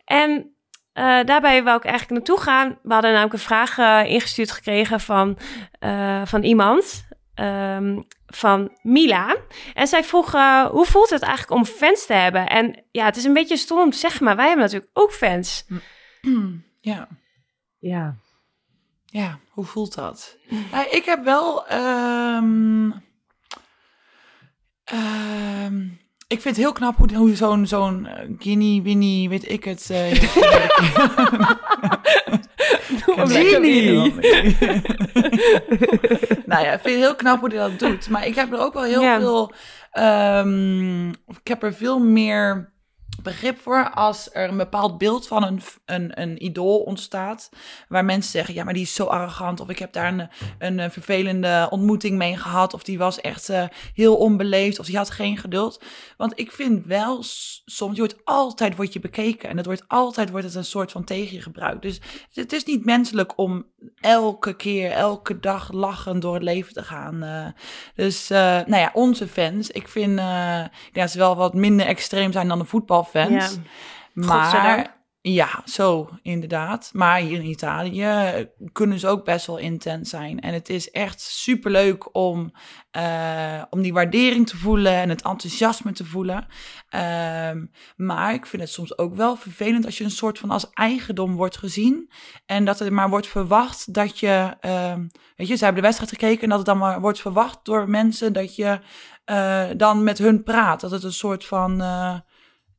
[0.05, 0.55] En
[0.93, 2.79] eh, daarbij wou ik eigenlijk naartoe gaan.
[2.83, 5.37] We hadden namelijk een vraag eh, ingestuurd gekregen van,
[5.79, 7.09] eh, van iemand.
[7.35, 9.35] ehm, van Mila.
[9.73, 12.47] En zij vroeg, eh, hoe voelt het eigenlijk om fans te hebben?
[12.47, 15.11] En ja, het is een beetje stom om te zeggen, maar wij hebben natuurlijk ook
[15.13, 15.65] fans.
[16.81, 17.07] Ja.
[17.79, 18.15] Ja.
[19.05, 20.37] Ja, hoe voelt dat?
[20.71, 21.67] Nou, ik heb wel.
[21.67, 22.91] ehm,
[24.83, 25.87] ehm,
[26.31, 29.89] ik vind het heel knap hoe, hoe zo'n zo'n eh, Guinea, Winnie, weet ik het.
[33.15, 34.13] Genie!
[36.45, 38.09] nou ja, ik vind het heel knap hoe hij dat doet.
[38.09, 39.19] Maar ik heb er ook wel heel Ja.
[39.19, 39.53] veel.
[39.91, 42.70] ehm, ik heb er veel meer
[43.23, 47.49] begrip voor als er een bepaald beeld van een, een, een idool ontstaat.
[47.87, 49.59] Waar mensen zeggen, ja, maar die is zo arrogant.
[49.59, 50.29] Of ik heb daar een,
[50.77, 52.73] een, vervelende ontmoeting mee gehad.
[52.73, 54.79] Of die was echt eh, heel onbeleefd.
[54.79, 55.83] Of die had geen geduld.
[56.17, 57.23] Want ik vind wel,
[57.65, 59.49] soms, je wordt altijd wordt je bekeken.
[59.49, 61.81] En het wordt altijd wordt het een soort van tegen je gebruikt.
[61.81, 62.01] Dus
[62.33, 63.65] het is niet menselijk om
[63.99, 67.23] elke keer, elke dag lachend door het leven te gaan.
[67.23, 67.47] eh.
[67.95, 69.69] dus, eh, nou ja, onze fans.
[69.69, 70.19] Ik vind
[70.93, 72.65] ja, ze wel wat minder extreem zijn dan de
[73.03, 73.53] voetbalfans.
[73.53, 73.61] Ja.
[74.13, 76.89] Maar ja, zo inderdaad.
[76.93, 78.07] Maar hier in Italië
[78.71, 80.39] kunnen ze ook best wel intens zijn.
[80.39, 82.51] En het is echt superleuk om,
[82.91, 86.45] eh, om die waardering te voelen en het enthousiasme te voelen.
[86.89, 90.69] Ehm, maar ik vind het soms ook wel vervelend als je een soort van als
[90.73, 92.11] eigendom wordt gezien.
[92.45, 94.55] En dat er maar wordt verwacht dat je.
[94.59, 97.59] ehm, weet je, ze hebben de wedstrijd gekeken en dat het dan maar wordt verwacht
[97.63, 98.79] door mensen dat je
[99.25, 100.81] eh, dan met hun praat.
[100.81, 101.81] Dat het een soort van.
[101.81, 102.15] eh,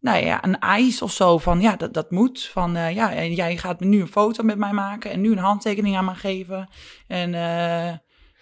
[0.02, 2.50] nou ja, een eis of zo van ja, dat, dat moet.
[2.52, 5.38] Van eh, ja, en jij gaat nu een foto met mij maken en nu een
[5.38, 6.68] handtekening aan me geven.
[7.06, 7.92] En eh,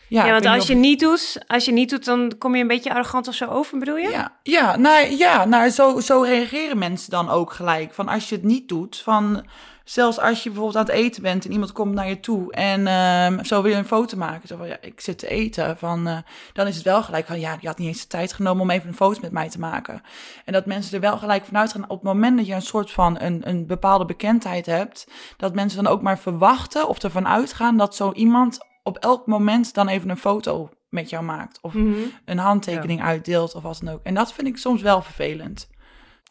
[0.08, 2.68] ja, want als je niet niet doet, als je niet doet, dan kom je een
[2.68, 4.08] beetje arrogant of zo over, bedoel je?
[4.08, 7.94] Ja, ja, nou, ja nou, zo, zo reageren mensen dan ook gelijk.
[7.94, 9.46] Van als je het niet doet, van
[9.90, 12.87] zelfs als je bijvoorbeeld aan het eten bent en iemand komt naar je toe en
[12.87, 14.48] ehm, zo wil je een foto maken.
[14.48, 15.76] Zo van ja, ik zit te eten.
[15.79, 16.18] Van, eh,
[16.53, 18.70] dan is het wel gelijk van ja, je had niet eens de tijd genomen om
[18.70, 20.03] even een foto met mij te maken.
[20.44, 22.90] En dat mensen er wel gelijk vanuit gaan op het moment dat je een soort
[22.90, 27.76] van een, een bepaalde bekendheid hebt, dat mensen dan ook maar verwachten of ervan uitgaan
[27.76, 31.59] dat zo iemand op elk moment dan even een foto met jou maakt.
[31.61, 31.98] Of Mhm.
[32.24, 34.00] een handtekening uitdeelt of wat dan ook.
[34.03, 35.68] En dat vind ik soms wel vervelend.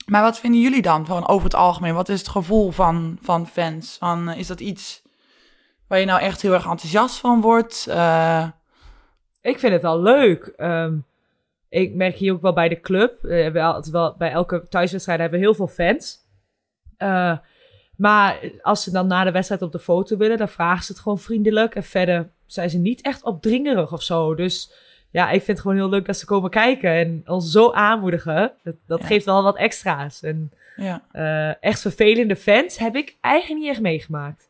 [0.10, 1.94] Maar wat vinden jullie dan van over het algemeen?
[1.94, 3.98] Wat is het gevoel van, van fans?
[4.00, 5.02] Van, eh, is dat iets
[5.88, 7.86] waar je nou echt heel erg enthousiast van wordt?
[7.90, 8.48] Eh,
[9.42, 10.54] Ik vind het wel leuk.
[10.58, 10.98] Ehm,
[11.70, 13.16] ik merk hier ook wel bij de club.
[13.16, 16.18] eh, we hebben altijd wel, bij elke thuiswedstrijd hebben we heel veel fans.
[17.96, 21.02] Maar als ze dan na de wedstrijd op de foto willen, dan vragen ze het
[21.02, 21.76] gewoon vriendelijk.
[21.76, 24.36] En verder zijn ze niet echt opdringerig of zo.
[24.36, 24.74] Dus
[25.12, 28.52] ja, ik vind het gewoon heel leuk dat ze komen kijken en ons zo aanmoedigen.
[28.64, 29.06] Dat, dat Ja.
[29.06, 30.22] geeft wel wat extra's.
[30.22, 31.02] En ja.
[31.12, 34.48] eh, echt vervelende fans heb ik eigenlijk niet echt meegemaakt.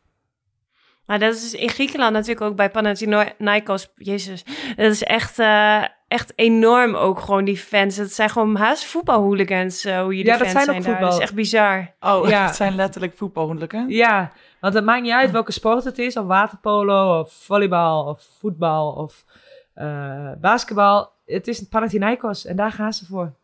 [1.06, 3.88] Maar dat is in Griekenland natuurlijk ook bij Panathinaikos.
[3.96, 4.44] Jezus,
[4.76, 7.96] dat is echt, eh, echt enorm ook gewoon die fans.
[7.96, 10.92] Het zijn gewoon haast voetbalhooligans, eh, hoe je die Ja, dat fans zijn ook daar.
[10.92, 11.94] Dat is voetbal- echt bizar.
[12.00, 12.44] Oh, Ja.
[12.46, 13.88] het zijn letterlijk voetbalhoedelijken.
[13.88, 16.16] Ja, want het maakt niet uit welke sport het is.
[16.16, 19.24] Of waterpolo, of volleybal, of voetbal, of
[19.80, 21.10] eh, basketbal.
[21.26, 23.34] Het is Panathinaikos en daar gaan ze voor.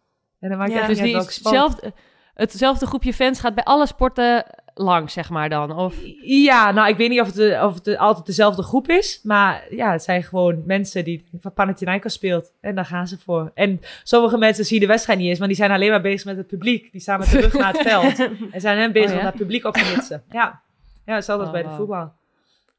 [0.40, 1.54] En dan maakt Ja, het Dus die uit welke sport.
[1.54, 1.92] zelfde,
[2.34, 4.44] hetzelfde groepje fans gaat bij alle sporten
[4.74, 5.72] langs, zeg maar dan?
[5.78, 5.94] Of...
[6.22, 9.20] Ja, nou, ik weet niet of het, of het altijd dezelfde groep is.
[9.22, 12.52] Maar ja, het zijn gewoon mensen die van Panathinaikos speelt.
[12.60, 13.50] En daar gaan ze voor.
[13.54, 16.36] En sommige mensen zien de wedstrijd niet eens, want die zijn alleen maar bezig met
[16.36, 16.92] het publiek.
[16.92, 18.18] Die staan met de rug naar het veld.
[18.52, 19.20] En zijn hen bezig Oh, ja?
[19.20, 20.22] om dat publiek op te hitsen.
[20.30, 20.62] Ja,
[21.04, 22.12] ja altijd Oh, bij de voetbal.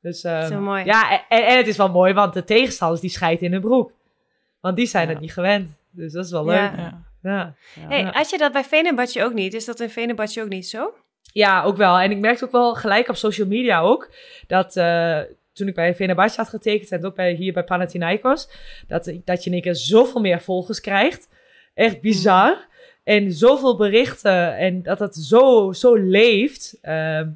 [0.07, 0.85] Dus, ehm, Zo mooi.
[0.85, 3.91] Ja, en, en het is wel mooi, want de tegenstanders die scheiden in hun broek.
[4.59, 5.11] Want die zijn Ja.
[5.11, 5.69] het niet gewend.
[5.91, 6.55] Dus dat is wel leuk.
[6.55, 7.05] Ja.
[7.21, 7.55] Ja.
[7.75, 7.87] Ja.
[7.87, 9.53] Hey, had je dat bij Venebadje ook niet?
[9.53, 10.93] Is dat in Venebadje ook niet zo?
[11.33, 11.97] Ja, ook wel.
[11.99, 14.11] En ik merkte ook wel gelijk op social media ook,
[14.47, 15.19] dat eh,
[15.53, 18.49] toen ik bij Fenerbahce had getekend en ook bij, hier bij Panathinaikos,
[18.87, 21.29] dat, dat je in één keer zoveel meer volgers krijgt.
[21.73, 22.65] Echt bizar.
[23.03, 26.77] En zoveel berichten en dat het zo, zo leeft.
[26.81, 27.29] Ehm,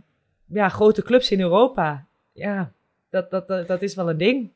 [0.48, 2.06] ja, grote clubs in Europa.
[2.42, 2.72] Ja,
[3.10, 4.50] dat, dat, dat, dat is wel een ding.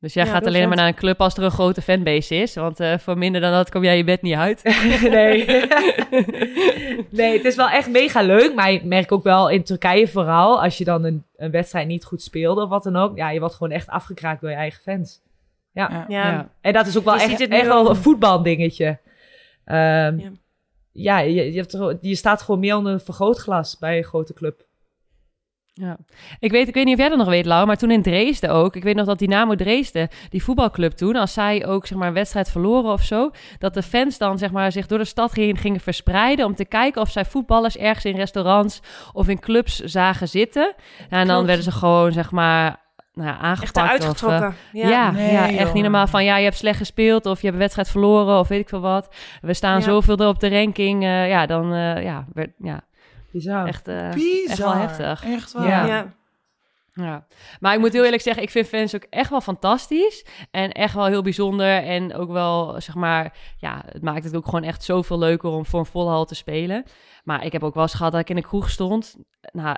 [0.00, 2.54] Dus jij Ja, gaat alleen maar naar een club als er een grote fanbase is.
[2.54, 4.62] Want eh, voor minder dan dat kom jij je bed niet uit.
[5.10, 5.46] nee.
[7.10, 8.54] nee, het is wel echt mega leuk.
[8.54, 12.04] Maar ik merk ook wel in Turkije vooral, als je dan een, een wedstrijd niet
[12.04, 13.16] goed speelde of wat dan ook.
[13.16, 15.20] Ja, je wordt gewoon echt afgekraakt door je eigen fans.
[15.72, 16.04] Ja.
[16.08, 16.48] Ja.
[16.60, 18.98] En dat is ook wel Je echt, echt wel een voetbaldingetje.
[19.64, 20.30] Ehm, Ja.
[20.92, 24.34] ja, je, je, hebt er- je staat gewoon meer onder een vergrootglas bij een grote
[24.34, 24.66] club.
[25.80, 25.96] Ja.
[26.38, 28.50] Ik, weet, ik weet niet of jij dat nog weet, Lau, maar toen in Dresden
[28.50, 28.76] ook.
[28.76, 32.14] Ik weet nog dat Dynamo Dresden, die voetbalclub toen, als zij ook zeg maar, een
[32.14, 35.56] wedstrijd verloren of zo, dat de fans dan zeg maar, zich door de stad gingen,
[35.56, 38.80] gingen verspreiden om te kijken of zij voetballers ergens in restaurants
[39.12, 40.74] of in clubs zagen zitten.
[41.10, 43.76] Nou, en dan werden ze gewoon zeg maar nou, ja, Echt aangepakt.
[43.76, 44.54] eruit of, eh, getrokken.
[44.72, 45.10] ja, Ja.
[45.10, 45.72] Nee, ja, echt joh.
[45.72, 48.48] niet normaal van ja, je hebt slecht gespeeld of je hebt een wedstrijd verloren of
[48.48, 49.14] weet ik veel wat.
[49.40, 49.84] We staan Ja.
[49.84, 51.02] zoveel er op de ranking.
[51.02, 52.80] eh, ja, dan eh, ja, werd, ja,
[53.32, 53.66] Bizar.
[53.66, 54.48] echt, eh, Bizar.
[54.48, 55.24] echt wel heftig.
[55.24, 55.66] Echt waar.
[55.66, 55.86] Ja.
[55.86, 56.16] Ja.
[57.04, 57.26] Ja,
[57.60, 60.26] maar ik moet heel eerlijk zeggen, ik vind fans ook echt wel fantastisch.
[60.50, 61.82] En echt wel heel bijzonder.
[61.82, 65.66] En ook wel, zeg maar, ja, het maakt het ook gewoon echt zoveel leuker om
[65.66, 66.84] voor een volle hal te spelen.
[67.24, 69.16] Maar ik heb ook wel eens gehad dat ik in de kroeg stond.
[69.52, 69.76] Nou,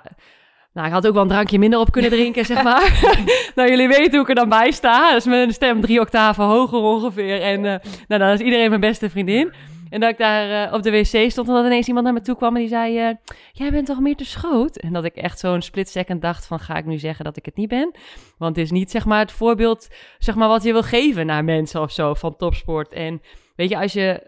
[0.73, 2.99] nou ik had ook wel een drankje minder op kunnen drinken, zeg maar.
[3.55, 5.13] nou, jullie weten hoe ik er dan bij sta.
[5.13, 7.41] Dus mijn stem drie octaven hoger ongeveer.
[7.41, 9.53] En eh, nou, dan is iedereen mijn beste vriendin.
[9.91, 12.21] En dat ik daar eh, op de wc stond en dat ineens iemand naar me
[12.21, 12.97] toe kwam en die zei...
[12.99, 13.15] eh,
[13.51, 14.77] jij bent toch meer te schoot?
[14.77, 17.45] En dat ik echt zo'n split second dacht van, ga ik nu zeggen dat ik
[17.45, 17.91] het niet ben?
[18.37, 19.87] Want het is niet, zeg maar, het voorbeeld,
[20.19, 22.93] zeg maar, wat je wil geven naar mensen of zo van topsport.
[22.93, 23.21] En
[23.55, 24.21] weet je, als je,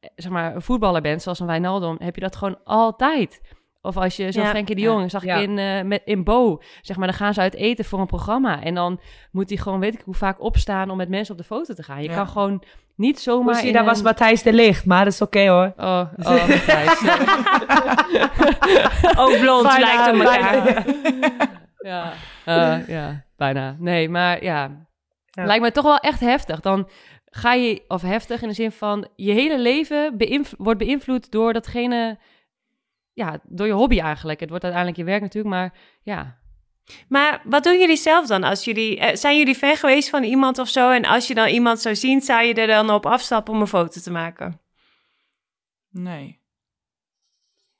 [0.00, 3.40] eh, zeg maar, een voetballer bent, zoals een Wijnaldum, heb je dat gewoon altijd.
[3.84, 4.48] Of als je, zo'n Ja.
[4.48, 4.86] Frenkie de Ja.
[4.92, 5.36] Jong, zag Ja.
[5.36, 8.62] ik in, met, in Bo, zeg maar, dan gaan ze uit eten voor een programma.
[8.62, 9.00] En dan
[9.32, 11.82] moet hij gewoon, weet ik hoe vaak, opstaan om met mensen op de foto te
[11.82, 12.02] gaan.
[12.02, 12.14] Je Ja.
[12.14, 12.62] kan gewoon
[13.02, 13.54] niet zomaar...
[13.54, 15.72] Zie, daar was Matthijs de Licht, maar dat is oké hoor.
[15.76, 17.00] Oh, oh, Matthijs.
[19.22, 20.84] Ook blond Bijna, lijkt op elkaar.
[21.92, 22.12] ja,
[22.44, 23.76] eh, ja, bijna.
[23.78, 24.70] Nee, maar ja.
[25.26, 25.44] Ja.
[25.44, 26.60] Lijkt me toch wel echt heftig.
[26.60, 26.88] Dan
[27.24, 31.52] ga je, of heftig in de zin van, je hele leven beïnv- wordt beïnvloed door
[31.52, 32.18] datgene,
[33.12, 34.40] ja, door je hobby eigenlijk.
[34.40, 36.40] Het wordt uiteindelijk je werk natuurlijk, maar ja.
[37.08, 38.44] Maar wat doen jullie zelf dan?
[38.44, 40.90] Als jullie, eh, zijn jullie fan geweest van iemand of zo?
[40.90, 43.66] En als je dan iemand zou zien, zou je er dan op afstappen om een
[43.66, 44.60] foto te maken?
[45.90, 46.40] Nee.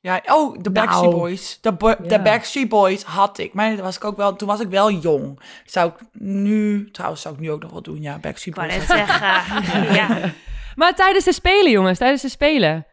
[0.00, 1.16] Ja, oh, de Backstreet Nou.
[1.20, 1.58] Boys.
[1.60, 2.20] De, bo- de.
[2.20, 3.52] Backstreet Boys had ik.
[3.52, 5.40] Maar was ik ook wel, toen was ik wel jong.
[5.64, 8.02] Zou ik nu, trouwens zou ik nu ook nog wel doen.
[8.02, 8.76] Ja, Backstreet Ik Boys.
[8.76, 9.94] net zeggen.
[10.00, 10.32] ja.
[10.74, 12.86] Maar tijdens de Spelen, jongens, tijdens de Spelen.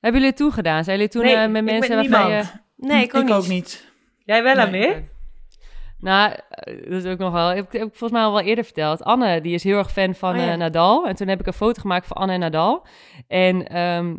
[0.00, 0.84] Hebben jullie het toen gedaan?
[0.84, 2.34] Zijn jullie toen Nee, eh, met ik met mensen waarvan je...
[2.34, 2.52] niemand.
[2.76, 3.48] Nee, ik ook niet.
[3.48, 3.86] niet.
[4.24, 4.66] Jij wel, Nee.
[4.66, 5.02] Amir?
[6.02, 7.48] Nou, eh, dat is ook nog wel.
[7.48, 9.02] Heb, ik- heb ik volgens mij al wel eerder verteld.
[9.04, 10.50] Anne, die is heel erg fan van Oh, ja.
[10.50, 11.06] eh, Nadal.
[11.06, 12.86] En toen heb ik een foto gemaakt van Anne en Nadal.
[13.28, 14.14] En ehm,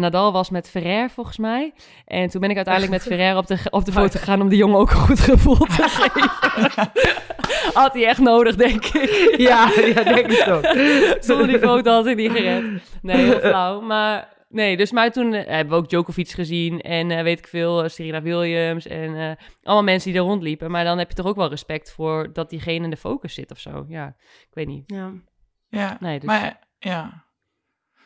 [0.00, 1.72] Nadal was met Ferrer volgens mij.
[2.06, 4.56] En toen ben ik uiteindelijk met Ferrer op de, op de foto gegaan om de
[4.56, 6.30] jongen ook een goed gevoel te geven.
[7.82, 9.34] Had hij echt nodig, denk ik.
[9.36, 10.64] Ja, ja, denk ik ook.
[11.20, 12.64] Zonder die foto had hij niet gered.
[13.02, 13.80] Nee, heel flauw.
[13.80, 17.46] Maar nee, dus maar toen eh, hebben we ook Djokovic gezien en eh, weet ik
[17.46, 19.30] veel, eh, Serena Williams en eh,
[19.62, 20.70] allemaal mensen die er rondliepen.
[20.70, 23.50] Maar dan heb je toch ook wel respect voor dat diegene in de focus zit
[23.50, 23.84] of zo.
[23.88, 24.06] Ja,
[24.40, 24.82] ik weet niet.
[24.86, 25.10] Ja.
[25.68, 27.22] Ja, Nee, dus- maar ja.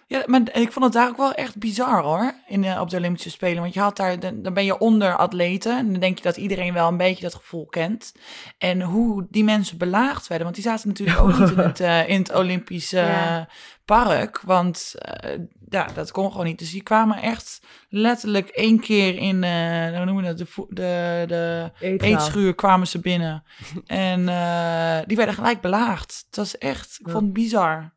[0.07, 2.97] Ja, maar ik vond het daar ook wel echt bizar hoor, in, de- op de
[2.97, 3.63] Olympische Spelen.
[3.63, 6.37] Want je had daar, dan dan ben je onder atleten en dan denk je dat
[6.37, 8.15] iedereen wel een beetje dat gevoel kent.
[8.59, 12.09] En hoe die mensen belaagd werden, want die zaten natuurlijk ook niet in het, eh,
[12.09, 13.49] in het Olympische Ja.
[13.85, 14.41] park.
[14.41, 15.39] Want eh,
[15.71, 16.59] ja, dat kon gewoon niet.
[16.59, 21.25] Dus die kwamen echt letterlijk één keer in, eh hoe noemen we dat, de, de,
[21.27, 22.09] de Eetzaal.
[22.11, 23.43] eetschuur kwamen ze binnen.
[23.87, 26.25] en eh, die werden gelijk belaagd.
[26.27, 27.13] Het was echt, ik Ja.
[27.13, 27.93] vond het bizar.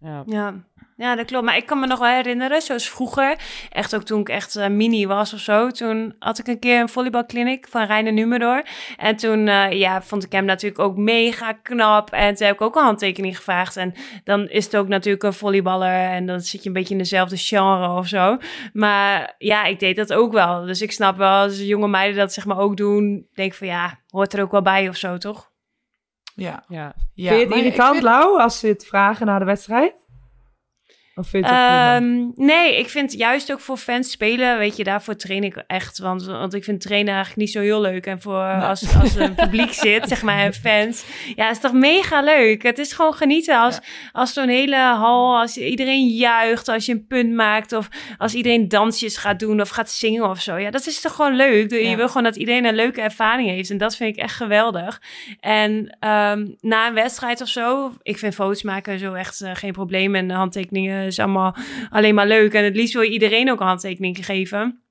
[0.00, 0.22] Ja.
[0.26, 0.54] ja.
[1.00, 1.44] Ja, dat klopt.
[1.44, 3.36] Maar ik kan me nog wel herinneren, zoals vroeger,
[3.70, 6.80] echt ook toen ik echt eh, mini was of zo, toen had ik een keer
[6.80, 8.62] een volleybalkliniek van Reine Numerdor.
[8.96, 12.10] En toen eh, ja, vond ik hem natuurlijk ook mega knap.
[12.12, 13.76] En toen heb ik ook een handtekening gevraagd.
[13.76, 16.98] En dan is het ook natuurlijk een volleyballer en dan zit je een beetje in
[17.00, 18.36] dezelfde genre of zo.
[18.72, 20.64] Maar ja, ik deed dat ook wel.
[20.64, 23.66] Dus ik snap wel, als jonge meiden dat zeg maar ook doen, denk ik van
[23.66, 25.50] ja, hoort er ook wel bij of zo, toch?
[26.34, 26.64] Ja.
[26.68, 26.94] Ja.
[27.14, 27.28] ja.
[27.28, 30.06] vind je het irritant, vind- Lau, als ze het vragen na de wedstrijd?
[31.18, 31.50] Of vind je?
[31.52, 35.98] Ehm, nee, ik vind juist ook voor fans spelen, weet je, daarvoor train ik echt.
[35.98, 38.06] Want, want ik vind trainen eigenlijk niet zo heel leuk.
[38.06, 41.04] En voor als, als er een publiek zit, zeg maar, en fans.
[41.34, 42.62] Ja, is toch mega leuk.
[42.62, 43.78] Het is gewoon genieten als,
[44.12, 47.72] als zo'n hele hal, als iedereen juicht, als je een punt maakt.
[47.72, 50.56] Of als iedereen dansjes gaat doen of gaat zingen of zo.
[50.56, 51.70] Ja, dat is toch gewoon leuk.
[51.70, 51.96] Je Ja.
[51.96, 53.70] wil gewoon dat iedereen een leuke ervaring heeft.
[53.70, 55.00] En dat vind ik echt geweldig.
[55.40, 59.72] En ehm, na een wedstrijd of zo, ik vind foto's maken zo echt eh, geen
[59.72, 60.14] probleem.
[60.14, 61.56] En handtekeningen is allemaal
[61.90, 62.52] alleen maar leuk.
[62.52, 64.82] En het liefst wil je iedereen ook een handtekening geven.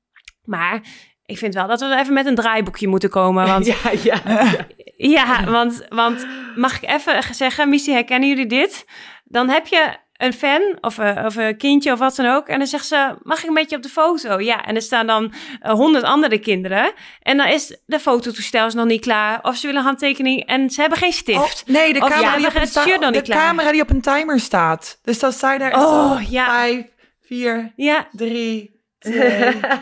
[0.44, 0.82] Maar
[1.26, 3.48] ik vind wel dat we even met een draaiboekje moeten komen.
[3.54, 4.68] Want ja, ja, ja.
[5.18, 8.86] ja, want, want mag ik even zeggen, Missy, herkennen jullie dit?
[9.24, 12.48] Dan heb je een fan of, een- of een kindje of wat dan ook.
[12.48, 14.40] En dan zegt ze, mag ik een beetje op de foto?
[14.40, 16.92] Ja, en er staan dan eh, honderd andere kinderen.
[17.22, 19.40] En dan is de fototoestel is nog niet klaar.
[19.42, 21.64] Of ze willen een handtekening en ze hebben geen stift.
[21.68, 23.46] Oh, nee, de, Of camera, ja, die op een, sta- shirt nog de niet klaar.
[23.48, 25.00] camera die op een timer staat.
[25.04, 26.46] Dus dan sta je daar Oh, zo, ja.
[26.46, 26.86] vijf,
[27.22, 29.22] vier, Ja, drie, twee,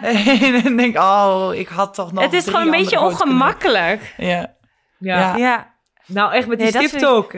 [0.03, 0.41] één.
[0.55, 2.99] En dan denk ik, oh, ik had toch nog het is drie gewoon een beetje
[2.99, 4.13] ongemakkelijk.
[4.17, 4.55] Ja.
[4.99, 5.17] Ja.
[5.19, 5.35] Ja.
[5.37, 5.73] Ja.
[6.07, 7.33] Nou, echt met die Nee, stift ook.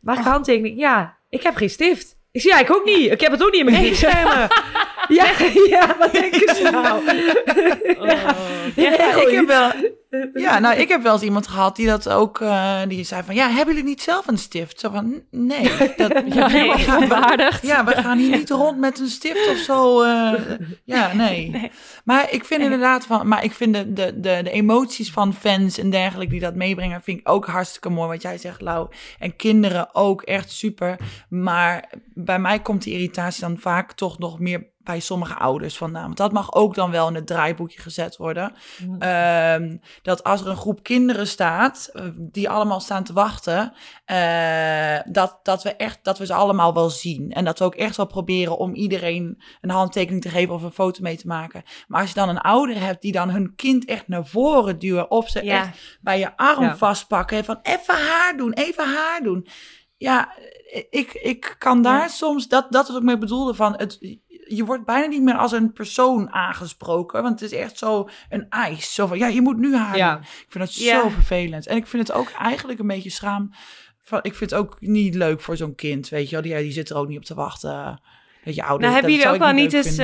[0.00, 0.78] Mag ik handtekening?
[0.78, 2.18] Ja, ik heb geen stift.
[2.32, 3.10] Ik ja, ik ook niet.
[3.12, 4.48] Ik heb het ook niet in mijn gschermen.
[5.08, 5.30] Ja,
[5.68, 7.04] ja, wat denken ze nou?
[8.76, 9.70] Ja, ik heb wel,
[10.34, 13.34] ja, nou, ik heb wel eens iemand gehad die dat ook, eh, die zei van,
[13.34, 14.80] ja, hebben jullie niet zelf een stift?
[14.80, 15.70] Zo van, "N- nee.
[15.96, 16.68] Dat, Ja, Nee.
[17.62, 20.02] Ja, we gaan hier niet rond met een stift of zo.
[20.02, 20.32] eh,
[20.84, 21.70] ja, nee.
[22.04, 25.78] Maar ik vind inderdaad van, maar ik vind de, de, de, de emoties van fans
[25.78, 28.08] en dergelijke die dat meebrengen, vind ik ook hartstikke mooi.
[28.08, 28.88] Wat jij zegt, Lau.
[29.18, 30.96] En kinderen ook echt super.
[31.28, 36.04] Maar bij mij komt die irritatie dan vaak toch nog meer bij sommige ouders vandaan.
[36.04, 38.52] Want dat mag ook dan wel in het draaiboekje gezet worden.
[38.98, 43.72] Ehm, dat als er een groep kinderen staat, eh, die allemaal staan te wachten,
[44.04, 47.32] eh, dat, dat, we echt, dat we ze allemaal wel zien.
[47.32, 50.72] En dat we ook echt wel proberen om iedereen een handtekening te geven of een
[50.72, 51.62] foto mee te maken.
[51.88, 55.10] Maar als je dan een ouder hebt die dan hun kind echt naar voren duwen,
[55.10, 55.58] of ze Ja.
[55.60, 56.76] echt bij je arm Ja.
[56.76, 59.46] vastpakken, en van even haar doen, even haar doen.
[60.00, 60.32] Ja,
[60.90, 62.08] ik, ik kan daar Ja.
[62.08, 63.98] soms, dat, dat is wat ik mee bedoelde van, het,
[64.46, 68.46] je wordt bijna niet meer als een persoon aangesproken, want het is echt zo een
[68.48, 68.94] eis.
[68.94, 70.18] Zo van, ja, je moet nu haar Ja.
[70.18, 71.00] Ik vind dat Ja.
[71.00, 71.66] zo vervelend.
[71.66, 73.50] En ik vind het ook eigenlijk een beetje schaam.
[74.02, 76.44] Van, ik vind het ook niet leuk voor zo'n kind, weet je wel.
[76.44, 78.00] Die, die zit er ook niet op te wachten.
[78.44, 79.98] Dat je ouder Nou, hebben jullie ook wel niet eens...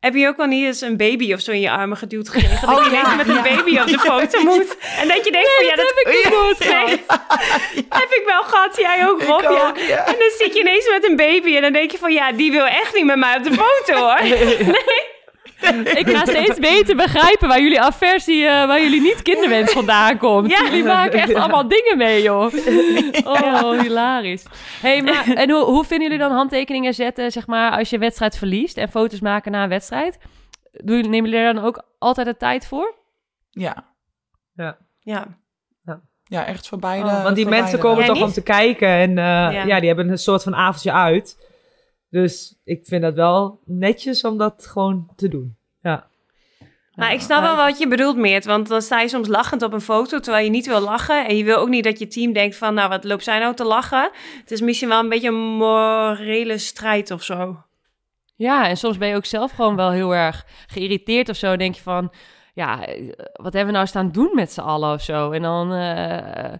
[0.00, 2.66] heb je ook wel niet eens een baby of zo in je armen geduwd gekregen?
[2.66, 4.76] Dat Oh, je ja, ineens met een baby op de foto moet.
[5.00, 7.04] En dat je denkt van, ja, dat heb ik niet Nee,
[8.02, 8.76] heb ik wel gehad.
[8.76, 9.42] Jij ook, Rob?
[9.42, 9.68] Ja.
[9.68, 10.06] ook, ja.
[10.06, 12.50] En dan zit je ineens met een baby en dan denk je van, ja, die
[12.50, 14.18] wil echt niet met mij op de foto, hoor.
[16.00, 20.50] Ik ga steeds beter begrijpen waar jullie aversie, eh, waar jullie niet kinderwens vandaan komt.
[20.50, 20.64] Ja.
[20.64, 22.52] Jullie maken echt allemaal dingen mee, joh.
[23.24, 24.44] Oh, hilarisch.
[24.80, 28.36] hey, maar en hoe, hoe vinden jullie dan handtekeningen zetten, zeg maar, als je wedstrijd
[28.38, 30.18] verliest en foto's maken na een wedstrijd?
[30.72, 32.94] Doen jullie, nemen jullie daar dan ook altijd de tijd voor?
[33.50, 33.84] Ja.
[34.54, 34.76] Ja.
[36.24, 37.06] ja, echt voor beide.
[37.08, 37.88] Oh, want die mensen beide.
[37.88, 39.50] komen Jij toch om te kijken en eh, Ja.
[39.64, 39.78] ja.
[39.78, 41.47] die hebben een soort van avondje uit.
[42.10, 45.56] Dus ik vind dat wel netjes om dat gewoon te doen.
[45.82, 46.06] Ja.
[46.94, 48.44] Maar ik snap wel wat je bedoelt, Meert.
[48.44, 51.26] Want dan sta je soms lachend op een foto, terwijl je niet wil lachen.
[51.26, 53.54] En je wil ook niet dat je team denkt van, nou, wat loopt zij nou
[53.54, 54.10] te lachen?
[54.40, 57.62] Het is misschien wel een beetje een morele strijd of zo.
[58.36, 61.56] Ja, en soms ben je ook zelf gewoon wel heel erg geïrriteerd of zo.
[61.56, 62.12] Denk je van,
[62.54, 65.30] ja, eh, wat hebben we nou staan doen met z'n allen of zo?
[65.30, 66.52] En dan, eh,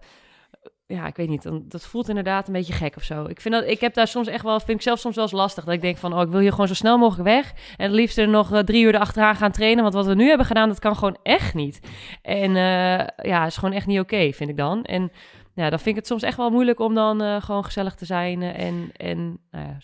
[0.94, 3.24] ja, ik weet niet, dan, dat voelt inderdaad een beetje gek of zo.
[3.24, 5.33] Ik, vind dat, ik heb daar soms echt wel, vind ik zelf soms wel eens
[5.33, 5.64] lastig.
[5.64, 7.53] Dat ik denk van, oh, ik wil hier gewoon zo snel mogelijk weg.
[7.77, 9.83] En het liefst er nog eh, drie uur erachteraan gaan trainen.
[9.83, 11.81] Want wat we nu hebben gedaan, dat kan gewoon echt niet.
[12.22, 14.85] En eh, ja, is gewoon echt niet oké, vind ik dan.
[14.85, 15.12] En
[15.55, 18.05] ja, dan vind ik het soms echt wel moeilijk om dan eh, gewoon gezellig te
[18.05, 19.77] zijn en, en nou ja,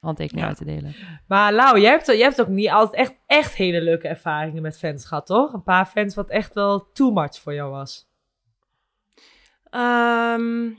[0.00, 0.48] handtekeningen Ja.
[0.48, 0.94] uit te delen.
[1.26, 4.78] Maar Lau, jij hebt, jij hebt ook niet altijd echt, echt hele leuke ervaringen met
[4.78, 5.52] fans gehad, toch?
[5.52, 8.12] Een paar fans wat echt wel too much voor jou was.
[9.74, 10.70] Ehm,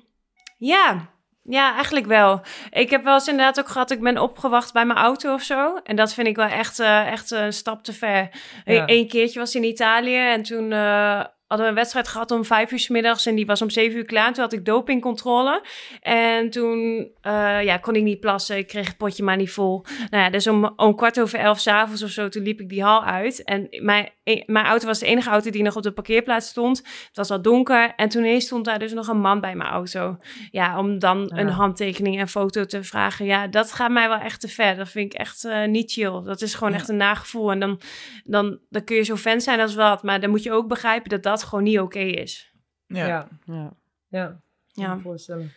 [0.57, 1.09] ja.
[1.43, 2.41] ja, eigenlijk wel.
[2.69, 5.79] Ik heb wel eens inderdaad ook gehad, ik ben opgewacht bij mijn auto of zo.
[5.83, 8.29] En dat vind ik wel echt, eh, echt een stap te ver.
[8.65, 8.83] Ja.
[8.85, 12.71] Eén keertje was in Italië en toen eh, hadden we een wedstrijd gehad om vijf
[12.71, 14.33] uur 's middags en die was om zeven uur klaar.
[14.33, 15.63] Toen had ik dopingcontrole
[16.01, 18.57] en toen eh, ja, kon ik niet plassen.
[18.57, 19.85] Ik kreeg het potje maar niet vol.
[20.09, 22.83] Nou ja, dus om, om kwart over elf s'avonds of zo, toen liep ik die
[22.83, 23.43] hal uit.
[23.43, 24.09] En mijn,
[24.45, 26.77] mijn auto was de enige auto die nog op de parkeerplaats stond.
[26.77, 29.69] Het was al donker en toen ineens stond daar dus nog een man bij mijn
[29.69, 30.17] auto.
[30.51, 31.37] Ja, om dan Ja.
[31.41, 33.25] een handtekening en foto te vragen.
[33.25, 34.75] Ja, dat gaat mij wel echt te ver.
[34.75, 36.21] Dat vind ik echt eh, niet chill.
[36.23, 36.79] Dat is gewoon Ja.
[36.79, 37.51] echt een nagevoel.
[37.51, 37.79] En dan,
[38.23, 40.03] dan, dan kun je zo fan zijn als wat.
[40.03, 42.51] Maar dan moet je ook begrijpen dat dat gewoon niet oké is.
[42.87, 43.07] Ja.
[43.45, 43.73] Ja,
[44.09, 44.41] Ja.
[44.67, 44.97] ja.
[44.97, 45.53] Voorstellen.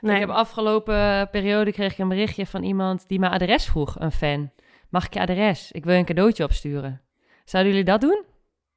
[0.00, 0.14] Nee.
[0.14, 4.12] Ik heb afgelopen periode kreeg ik een berichtje van iemand die mijn adres vroeg, een
[4.12, 4.52] fan.
[4.90, 5.72] Mag ik je adres?
[5.72, 7.00] Ik wil je een cadeautje opsturen.
[7.46, 8.24] Zouden jullie dat doen?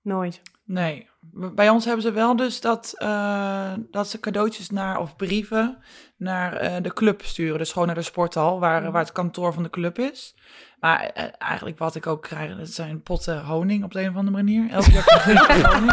[0.02, 0.42] Nooit.
[0.66, 1.08] Nee.
[1.32, 5.78] Bij ons hebben ze wel dus dat, eh, dat ze cadeautjes naar, of brieven
[6.18, 7.58] naar eh, de club sturen.
[7.58, 10.36] Dus gewoon naar de sporthal, waar, waar het kantoor van de club is.
[10.80, 14.16] Maar eh, eigenlijk wat ik ook krijg, dat zijn potten honing op de een of
[14.16, 14.70] andere manier.
[14.72, 15.92] Elke jaar krijg ik honing.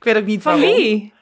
[0.00, 0.74] weet ook niet Van waarom.
[0.76, 1.12] wie?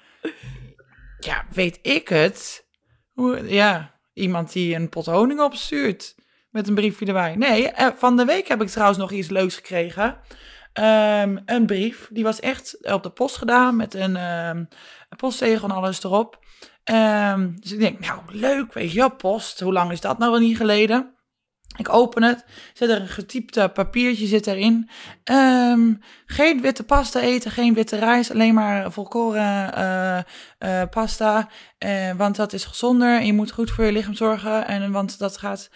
[1.19, 2.67] Ja, weet ik het?
[3.13, 6.15] Hoe, ja, iemand die een pot honing opstuurt
[6.53, 7.37] met een briefje erbij.
[7.37, 10.17] Nee, eh, van de week heb ik trouwens nog iets leuks gekregen.
[10.73, 14.69] Ehm, een brief, die was echt op de post gedaan met een, een
[15.17, 16.39] postzegel en alles erop.
[16.85, 19.61] Ehm, dus ik denk, nou leuk, weet je wel, post.
[19.61, 21.15] Hoe lang is dat nou wel niet geleden?
[21.77, 24.91] Ik open het, zit er een getypte papiertje zit erin.
[25.25, 25.95] Ehm,
[26.27, 30.19] geen witte pasta eten, geen witte rijst, alleen maar volkoren eh,
[30.59, 31.49] eh, pasta.
[31.79, 34.67] Eh, want dat is gezonder en je moet goed voor je lichaam zorgen.
[34.67, 35.71] En, want dat gaat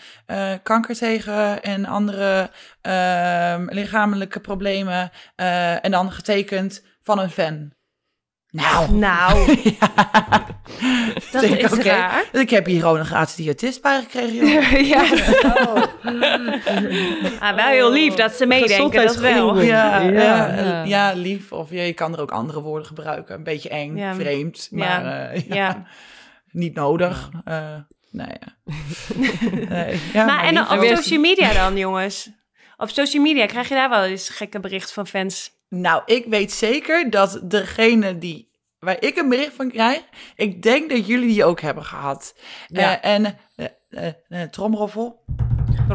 [0.63, 5.11] kanker tegen en andere ehm, lichamelijke problemen.
[5.81, 7.73] En dan getekend van een fan.
[8.51, 10.56] Nou, Nou, ja.
[11.33, 11.83] dat Denk ik, is oké.
[11.89, 12.25] raar.
[12.33, 14.89] Dus ik heb hier gewoon een gratis diëtist bij gekregen, joh.
[14.95, 15.03] ja.
[17.41, 19.61] Ah, wel heel lief dat ze meedenken, dat wel.
[19.61, 20.85] Ja, Ja.
[20.85, 21.53] ja, lief.
[21.53, 23.35] Of ja, je kan er ook andere woorden gebruiken.
[23.35, 24.15] Een beetje eng, Ja.
[24.15, 24.77] vreemd, Ja.
[24.79, 25.87] maar eh, ja, Ja.
[26.51, 27.31] niet nodig.
[27.45, 27.55] Eh,
[28.11, 28.75] nou ja.
[29.69, 32.31] Nee, ja, maar en lief op social media dan, jongens?
[32.77, 35.51] Op social media krijg je daar wel eens gekke berichten van fans.
[35.69, 38.51] Nou, ik weet zeker dat degene die
[38.87, 40.01] waar ik een bericht van krijg,
[40.37, 42.35] ik denk dat jullie die ook hebben gehad.
[42.67, 43.01] Ja.
[43.01, 43.39] Eh, en
[44.29, 45.25] eh, tromroffel.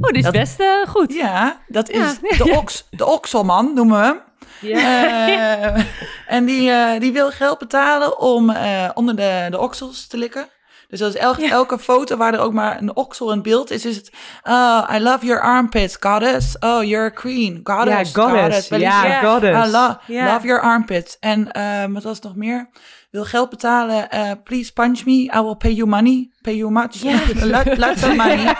[0.00, 1.12] Oh, dit is Dat- best goed.
[1.14, 2.04] Ja, dat Ja.
[2.10, 4.20] is de, oks, de okselman, noemen we hem.
[4.60, 5.74] Ja.
[6.26, 8.54] En die, die wil geld betalen om
[8.94, 10.48] onder de, de oksels te likken.
[10.88, 11.50] Dus is elke, Ja.
[11.50, 14.10] elke foto waar er ook maar een oksel in beeld is, is het...
[14.42, 16.56] Oh, I love your armpits, goddess.
[16.60, 18.14] Oh, you're a queen, Ja, goddess.
[18.14, 18.68] goddess.
[18.68, 19.68] Ja, goddess.
[19.68, 19.96] I lo-
[20.32, 21.16] love your armpits.
[21.20, 22.68] En ehm wat was het nog meer?
[23.10, 26.30] Wil geld betalen, eh, please punch me, I will pay you money.
[26.42, 27.02] Pay you much.
[27.44, 28.54] Lot- lots of money.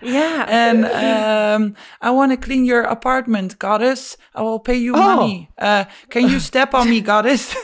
[0.00, 0.48] Ja.
[0.48, 1.62] En ehm
[2.06, 4.16] I want to clean your apartment, goddess.
[4.38, 5.14] I will pay you Oh.
[5.16, 5.48] money.
[5.56, 7.54] Uh, can you step on me, goddess?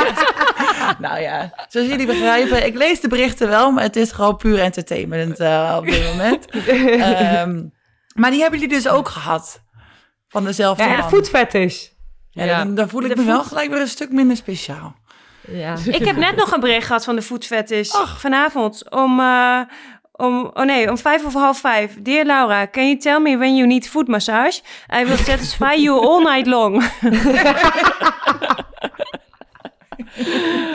[0.98, 4.58] nou ja, zoals jullie begrijpen, ik lees de berichten wel, maar het is gewoon puur
[4.60, 6.46] entertainment eh, op dit moment.
[6.50, 7.62] Ehm,
[8.14, 9.62] maar die hebben jullie dus ook gehad.
[10.28, 11.24] Van dezelfde Ja, man.
[11.24, 11.88] fetish.
[12.30, 12.58] Ja, Ja.
[12.58, 14.94] Dan, dan voel ik De me wel gelijk weer een stuk minder speciaal.
[15.48, 15.76] Ja.
[15.98, 17.90] Ik heb net nog een bericht gehad van de voetfetish.
[18.16, 19.60] Vanavond om, eh,
[20.12, 21.96] om, oh nee, om vijf of half vijf.
[22.02, 24.60] Dear Laura, can you tell me when you need foot massage?
[25.00, 26.84] I will satisfy you all night long.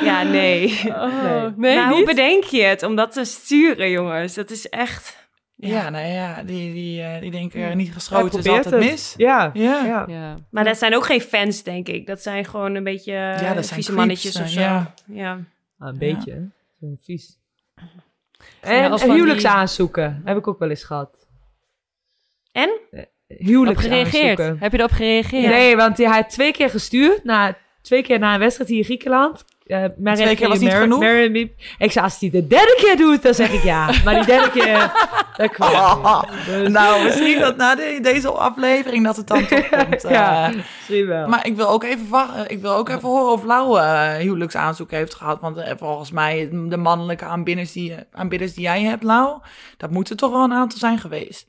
[0.04, 0.82] ja, nee.
[0.88, 4.34] Oh, nee, maar hoe bedenk je het om dat te sturen, jongens?
[4.34, 5.24] Dat is echt...
[5.58, 8.84] Ja, nou ja, die, die, eh, die denken eh, niet geschoten is altijd het.
[8.92, 9.14] mis.
[9.18, 9.50] Ja.
[9.54, 9.86] Ja.
[9.86, 10.06] ja.
[10.08, 10.36] Ja.
[10.50, 12.08] Maar dat zijn ook geen fans, denk ik.
[12.08, 14.60] Dat zijn gewoon een beetje Ja, ja, dat zijn vieze mannetjes eh, of zo.
[14.60, 14.94] ja.
[15.08, 15.40] ja.
[15.80, 16.42] Ah, een beetje, hè.
[16.80, 17.38] Zo'n vies.
[18.62, 20.22] En als van die- huwelijksaanzoeken.
[20.26, 21.28] Heb ik ook wel eens gehad.
[22.52, 22.70] En?
[22.92, 24.10] Op Huwelijksaanzoeken.
[24.12, 24.60] gereageerd.
[24.60, 25.52] Heb je erop gereageerd?
[25.54, 27.24] Nee, want hij had twee keer gestuurd.
[27.24, 29.46] Na, twee keer na een wedstrijd hier in Griekenland.
[29.66, 31.00] Uh, Twee keer was niet genoeg?
[31.78, 33.90] ik zei, als hij de derde keer doet, dan zeg ik ja.
[34.04, 34.92] Maar die derde keer,
[35.38, 36.46] dat kwam niet.
[36.46, 40.04] Dus- nou, misschien dat na de- deze aflevering dat het dan toch komt.
[40.04, 40.12] eh.
[40.12, 40.52] Ja.
[40.56, 41.28] Misschien wel.
[41.28, 42.50] Maar ik wil ook even, wachten.
[42.50, 45.42] ik wil ook even horen of Lau eh, huwelijksaanzoek heeft gehad.
[45.42, 49.40] Want eh, volgens mij, de mannelijke aanbidders die, aanbidders die jij hebt, Lau,
[49.78, 51.48] dat moeten toch wel een aantal zijn geweest.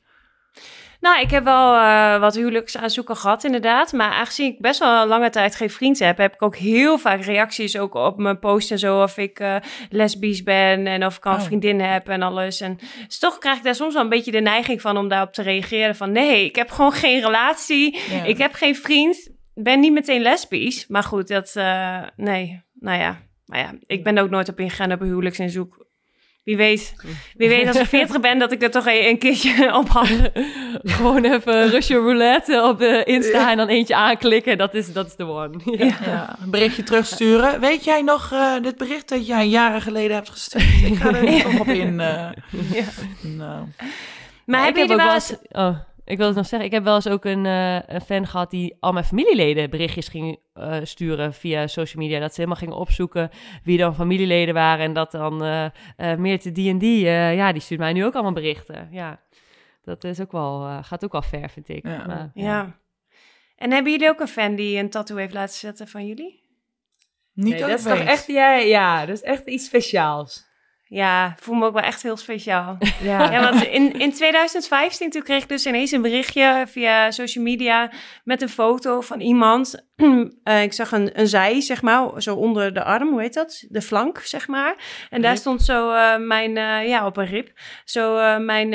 [1.01, 3.93] Nou, ik heb wel eh, wat huwelijksaanzoeken gehad, inderdaad.
[3.93, 6.99] Maar aangezien ik best wel een lange tijd geen vriend heb, heb ik ook heel
[6.99, 9.03] vaak reacties ook op mijn post en zo.
[9.03, 9.57] Of ik eh
[9.91, 11.45] lesbisch ben en of ik al een Oh.
[11.45, 12.61] vriendin heb en alles.
[12.61, 15.33] En dus toch krijg ik daar soms wel een beetje de neiging van om daarop
[15.33, 15.97] te reageren.
[15.97, 17.99] Van nee, ik heb gewoon geen relatie.
[18.11, 18.25] Ja.
[18.25, 19.31] Ik heb geen vriend.
[19.55, 20.87] Ben niet meteen lesbisch.
[20.87, 22.63] Maar goed, dat, eh, nee.
[22.81, 25.86] Nou ja, maar ja, ik ben er ook nooit op ingegaan op een huwelijksaanzoek.
[26.47, 26.95] Wie weet.
[27.37, 30.09] Wie weet als ik 40 ben dat ik er toch een, een keertje op had.
[30.83, 34.59] Gewoon even Russian roulette op de Insta en dan eentje aanklikken.
[34.59, 35.59] Dat is, dat is de one.
[35.85, 35.97] Ja.
[36.05, 37.61] Ja, een berichtje terugsturen.
[37.61, 40.65] Weet jij nog eh, dit bericht dat jij jaren geleden hebt gestuurd?
[40.85, 42.01] Ik ga er niet nog op in.
[42.01, 42.29] eh,
[43.21, 43.65] nou.
[44.45, 45.35] Maar ik heb je er wel eens...
[45.49, 45.77] Oh,
[46.07, 46.69] ik wil het nog zeggen.
[46.69, 50.09] Ik heb wel eens ook een, eh, een fan gehad die al mijn familieleden berichtjes
[50.09, 52.21] ging eh, sturen via social media.
[52.21, 53.31] Dat ze helemaal gingen opzoeken
[53.65, 54.85] wie dan familieleden waren.
[54.85, 55.65] En dat dan eh
[55.97, 58.89] eh Meerte die en die, eh, ja, die stuurt mij nu ook allemaal berichten.
[58.91, 59.21] Ja,
[59.83, 61.87] dat is ook wel, eh, gaat ook wel ver, vind ik.
[61.87, 62.07] Ja.
[62.07, 62.79] Maar, Ja.
[63.57, 66.45] En hebben jullie ook een fan die een tattoo heeft laten zetten van jullie?
[67.33, 70.46] Niet Nee, dat, is toch echt, ja, ja, dat is echt iets speciaals.
[70.89, 72.79] Ja, voel me ook wel echt heel speciaal.
[73.03, 73.31] Ja.
[73.31, 77.91] Ja, want in, in 2015 toen kreeg ik dus ineens een berichtje via social media
[78.25, 79.75] met een foto van iemand.
[80.43, 83.65] Eh, ik zag een, een zij, zeg maar, zo onder de arm, hoe heet dat?
[83.69, 84.77] De flank, zeg maar.
[85.11, 87.51] En daar stond zo eh, mijn, eh, ja, op een rib,
[87.85, 88.69] zo mijn,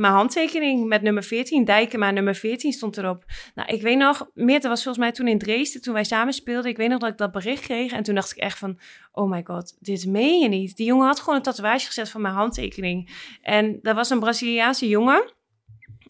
[0.00, 3.24] mijn handtekening met nummer 14, Dijkema nummer 14 stond erop.
[3.54, 6.70] Nou, ik weet nog, Meerte was volgens mij toen in Dresden, toen wij samen speelden.
[6.70, 8.78] Ik weet nog dat ik dat bericht kreeg en toen dacht ik echt van,
[9.18, 10.76] oh my god, dit meen je niet.
[10.76, 13.10] Die jongen had gewoon een tatoeage gezet van mijn handtekening.
[13.42, 15.32] En dat was een Braziliaanse jongen.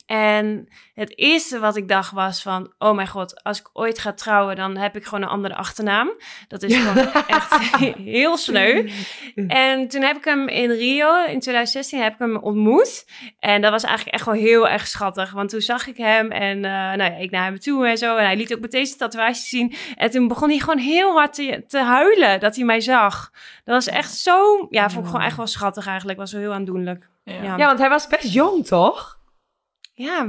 [0.08, 4.12] En het eerste wat ik dacht was van, oh mijn god, als ik ooit ga
[4.12, 6.10] trouwen, dan heb ik gewoon een andere achternaam.
[6.48, 7.58] Dat is gewoon echt
[8.14, 8.90] heel sneu.
[9.46, 13.06] En toen heb ik hem in Rio, in 2016, heb ik hem ontmoet.
[13.38, 15.30] En dat was eigenlijk echt wel heel erg schattig.
[15.32, 18.16] Want toen zag ik hem en eh, nou ja, ik naar hem toe en zo.
[18.16, 19.74] En hij liet ook meteen zijn tatoeage zien.
[19.96, 23.30] En toen begon hij gewoon heel hard te, te huilen dat hij mij zag.
[23.64, 26.18] Dat was echt zo, ja, vond ik gewoon echt wel schattig eigenlijk.
[26.18, 27.08] Was wel heel aandoenlijk.
[27.24, 27.56] Ja.
[27.56, 29.17] Ja, want hij was best jong, toch?
[29.98, 30.26] Ja.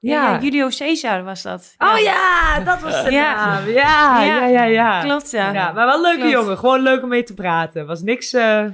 [0.00, 0.32] Ja.
[0.32, 1.74] Ja, Julio Caesar was dat.
[1.78, 3.34] Oh ja, dat was de Ja.
[3.34, 3.68] naam.
[3.68, 5.00] Ja, ja, Ja.
[5.02, 5.52] Klopt, ja.
[5.52, 6.32] Ja, maar wel een leuke Klopt.
[6.32, 6.58] jongen.
[6.58, 7.86] Gewoon leuk om mee te praten.
[7.86, 8.64] Was niks eh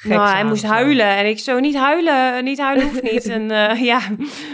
[0.00, 0.66] geks nou, hij aan moest zo.
[0.68, 1.06] huilen.
[1.06, 3.26] En ik zo, niet huilen, niet huilen hoeft niet.
[3.38, 4.00] en eh, ja.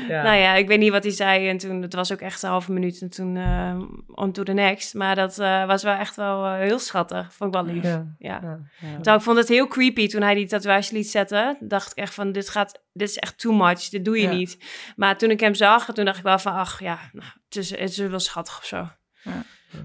[0.08, 0.22] Ja.
[0.22, 1.48] nou ja, ik weet niet wat hij zei.
[1.48, 3.00] En toen, het was ook echt een halve minuut.
[3.00, 4.94] En toen eh, on to the next.
[4.94, 7.34] Maar dat eh, was wel echt wel heel schattig.
[7.34, 7.82] Vond ik wel lief.
[7.82, 8.14] Ja.
[8.18, 8.40] Ja.
[8.42, 8.94] Ja.
[8.94, 11.56] Terwijl ik vond het heel creepy toen hij die tatoeage liet zetten.
[11.60, 13.88] Dacht ik echt van, dit gaat, dit is echt too much.
[13.88, 14.32] Dit doe je Ja.
[14.34, 14.58] niet.
[14.96, 17.70] Maar toen ik hem zag, toen dacht ik wel van, ach ja, nou, het, is,
[17.70, 18.88] het is wel schattig of zo.
[19.24, 19.34] Dat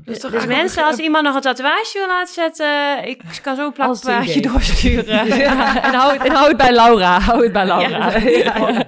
[0.06, 3.66] is toch Dus mensen, als iemand nog een tatoeage wil laten zetten, ik kan zo
[3.66, 4.52] een plakplaatje idee.
[4.52, 5.28] doorsturen.
[5.38, 7.20] Ja, en, hou het, en hou het bij Laura.
[7.20, 8.18] Hou het bij Laura.
[8.18, 8.86] Ja.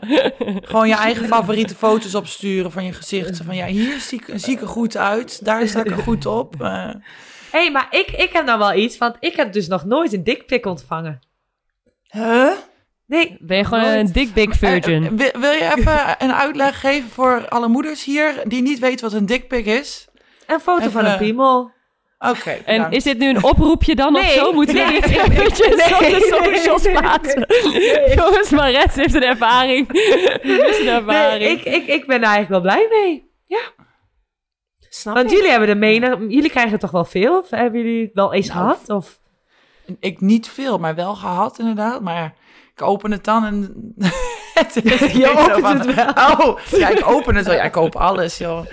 [0.62, 3.41] Gewoon je eigen favoriete foto's opsturen van je gezicht.
[3.45, 5.45] Van ja, hier zie ik, zie ik er goed uit.
[5.45, 6.62] Daar sta ik er goed op.
[6.62, 6.89] Eh,
[7.52, 10.14] Hé, hey, maar ik, ik heb dan wel iets, want ik heb dus nog nooit
[10.14, 11.20] een dikpik ontvangen.
[12.04, 12.52] huh?
[13.08, 13.38] Nee.
[13.39, 13.95] Ben je gewoon nooit.
[14.08, 15.04] een dick big virgin?
[15.04, 19.10] Eh, wil, wil je even een uitleg geven voor alle moeders hier die niet weten
[19.10, 20.08] wat een dickpic is?
[20.52, 21.72] Een foto Even- van een piemel.
[22.20, 24.52] Oké, En is dit nu een oproepje dan of zo?
[24.54, 27.47] Moeten we dit nee, eventjes nee, op de nee, socials nee, plaatsen?
[27.64, 28.16] nee.
[28.16, 29.91] Jongens, Maret heeft een ervaring.
[29.93, 31.43] Is een Nee, ervaring.
[31.60, 33.30] ik, ik, ik ben er eigenlijk wel blij mee.
[34.93, 37.38] Snap Want jullie hebben de mening, jullie krijgen toch wel veel?
[37.38, 38.89] Of hebben jullie het wel eens Nou, gehad?
[38.89, 39.20] Of?
[39.99, 42.02] Ik niet veel, maar wel gehad inderdaad.
[42.02, 42.34] Maar
[42.82, 43.73] ik open het dan en...
[44.53, 46.07] het is Je zo opent van, het wel.
[46.07, 47.55] Oh, ja, ik open het wel.
[47.55, 48.65] Ja, ik koop alles, joh.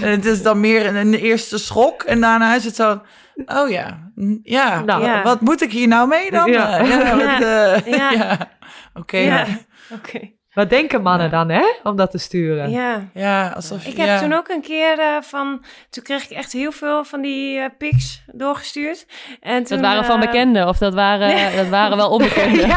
[0.00, 2.02] het, is dan meer een, een eerste schok.
[2.02, 3.02] En daarna is het zo...
[3.46, 4.10] Oh ja,
[4.42, 4.80] ja.
[4.80, 5.22] Nou, Ja.
[5.22, 6.50] Wat moet ik hier nou mee dan?
[6.50, 6.82] Ja.
[6.82, 7.40] Ja,
[7.76, 8.50] eh, Ja.
[8.94, 9.46] Oké.
[9.92, 10.38] Oké.
[10.54, 11.64] Wat denken mannen dan, hè?
[11.82, 12.70] Om dat te sturen.
[13.14, 13.52] Ja.
[13.54, 13.86] alsof...
[13.86, 14.20] Ik heb ja.
[14.20, 15.64] toen ook een keer eh, van...
[15.90, 19.06] Toen kreeg ik echt heel veel van die eh, pics doorgestuurd.
[19.40, 22.76] En Dat toen, waren van eh, bekenden of dat waren, dat waren wel onbekenden?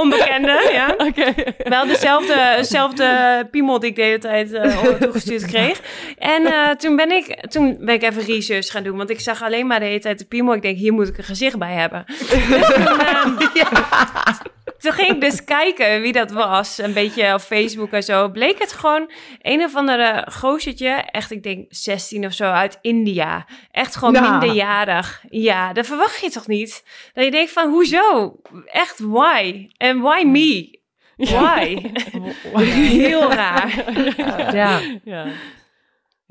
[0.00, 0.94] Onbekende, ja.
[1.08, 1.34] Oké.
[1.68, 5.80] Wel dezelfde, dezelfde piemel die ik de hele tijd eh, toegestuurd kreeg.
[6.18, 8.96] En eh, toen, ben ik, toen ben ik even research gaan doen.
[8.96, 10.54] Want ik zag alleen maar de hele tijd de piemel.
[10.54, 12.04] Ik denk, hier moet ik een gezicht bij hebben.
[12.06, 13.36] Dus toen, ehm,
[14.82, 16.78] toen ging ik dus kijken wie dat was.
[16.78, 18.28] Een beetje op Facebook en zo.
[18.28, 19.10] Bleek het gewoon
[19.42, 20.88] een of andere gozertje.
[20.90, 23.46] Echt, ik denk 16 of zo uit India.
[23.70, 25.22] Echt gewoon minderjarig.
[25.30, 26.84] Ja, dat verwacht je toch niet?
[27.12, 28.36] Dat je denkt van, hoezo?
[28.64, 29.68] Echt, why?
[29.76, 30.80] En why me?
[31.16, 31.90] Why?
[32.98, 33.84] Heel raar.
[34.54, 34.80] Ja.
[35.04, 35.26] Ja.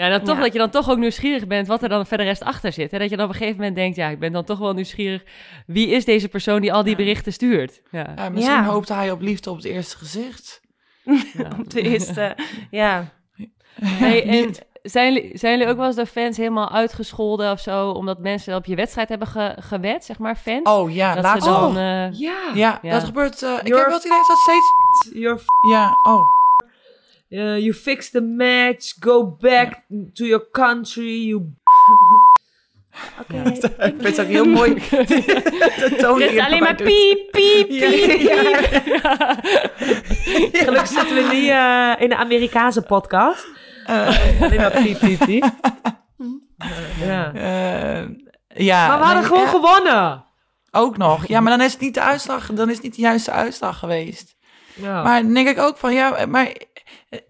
[0.02, 0.42] Ja, en dan toch Ja.
[0.44, 2.92] dat je dan toch ook nieuwsgierig bent wat er dan verder rest achter zit.
[2.92, 2.98] Hè?
[3.00, 5.24] Dat je dan op een gegeven moment denkt, ja, ik ben dan toch wel nieuwsgierig.
[5.66, 6.98] Wie is deze persoon die al die Ja.
[6.98, 7.82] berichten stuurt?
[7.92, 8.14] Ja.
[8.16, 8.64] Ja, misschien Ja.
[8.64, 10.62] hoopte hij op liefde op het eerste gezicht.
[11.60, 12.36] Op de eerste,
[12.72, 13.06] ja.
[13.82, 17.90] Hey, en zijn, jullie- zijn jullie ook wel eens door fans helemaal uitgescholden of zo,
[17.90, 20.64] omdat mensen op je wedstrijd hebben ge, gewet, zeg maar, fans?
[20.70, 21.78] Oh ja, dat laatst dan...
[21.78, 22.38] eh, Ja.
[22.54, 22.92] Ja, Ja.
[22.92, 23.42] dat gebeurt...
[23.44, 25.46] eh, ik heb wel het idee dat steeds...
[25.72, 26.22] Ja, oh.
[27.32, 28.94] Uh, you fix the match.
[29.00, 29.82] Go back
[30.14, 31.28] to your country.
[31.28, 31.54] You
[33.22, 33.50] Oké.
[33.50, 34.74] Ik vind het ook heel mooi.
[34.74, 36.88] de toon die is alleen maar doet.
[36.88, 38.20] piep, piep, Ja, piep.
[38.22, 39.36] ja.
[40.64, 43.48] Gelukkig zitten we niet eh, in de Amerikaanse podcast.
[43.86, 45.46] Eh, Alleen maar piep, piep, piep.
[47.00, 47.34] Ja.
[47.34, 48.08] eh,
[48.48, 50.24] ja, Maar we hadden nee, gewoon eh, gewonnen.
[50.72, 51.28] Ook nog.
[51.28, 53.80] Ja, maar dan is het niet de uitslag, dan is het niet de juiste uitslag
[53.80, 54.36] geweest.
[54.76, 55.04] Ja.
[55.04, 56.54] Maar dan denk ik ook van, ja, maar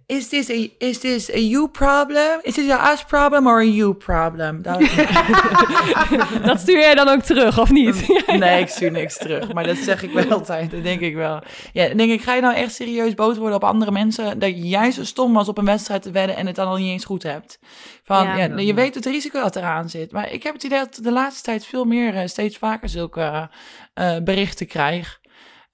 [0.05, 2.39] is this a, is this a you problem?
[2.43, 4.61] Is this a us problem or a you problem?
[4.61, 4.79] Dat,
[6.45, 8.07] Dat stuur jij dan ook terug, of niet?
[8.39, 9.53] nee, ik stuur niks terug.
[9.53, 11.41] Maar dat zeg ik wel altijd, dat denk ik wel.
[11.73, 14.39] Ja, dan denk ik, ga je nou echt serieus boos worden op andere mensen...
[14.39, 16.35] dat jij zo stom was op een wedstrijd te wedden...
[16.35, 17.59] en het dan al niet eens goed hebt?
[18.03, 18.35] Van, Ja.
[18.35, 18.57] ja.
[18.57, 20.11] je weet het risico dat eraan zit.
[20.11, 22.15] Maar ik heb het idee dat de laatste tijd veel meer...
[22.15, 23.49] eh, steeds vaker zulke
[23.93, 25.19] eh, berichten krijg.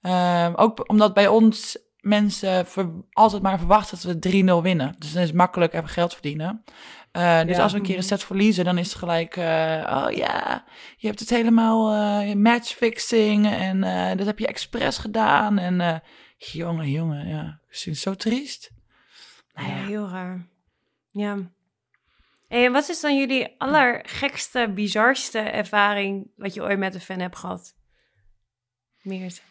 [0.00, 1.78] Ehm, ook omdat bij ons
[2.08, 2.66] mensen
[3.12, 4.94] altijd maar verwachten dat we 3-0 winnen.
[4.98, 6.64] Dus dan is het makkelijk even geld verdienen.
[7.12, 7.62] Eh, dus Ja.
[7.62, 9.36] als we een keer een set verliezen, dan is het gelijk...
[9.36, 9.44] eh,
[10.04, 10.64] oh ja,
[10.96, 13.80] je hebt het helemaal eh matchfixing en
[14.16, 15.58] dat heb je expres gedaan.
[15.58, 16.02] En
[16.36, 18.70] jongen, jongen, ja, ik vind het zo triest.
[19.54, 20.46] Nou ja, heel raar.
[21.10, 21.36] Ja.
[22.48, 26.30] Hey, en wat is dan jullie allergekste, bizarste ervaring...
[26.36, 27.74] wat je ooit met een fan hebt gehad?
[29.02, 29.42] Meert.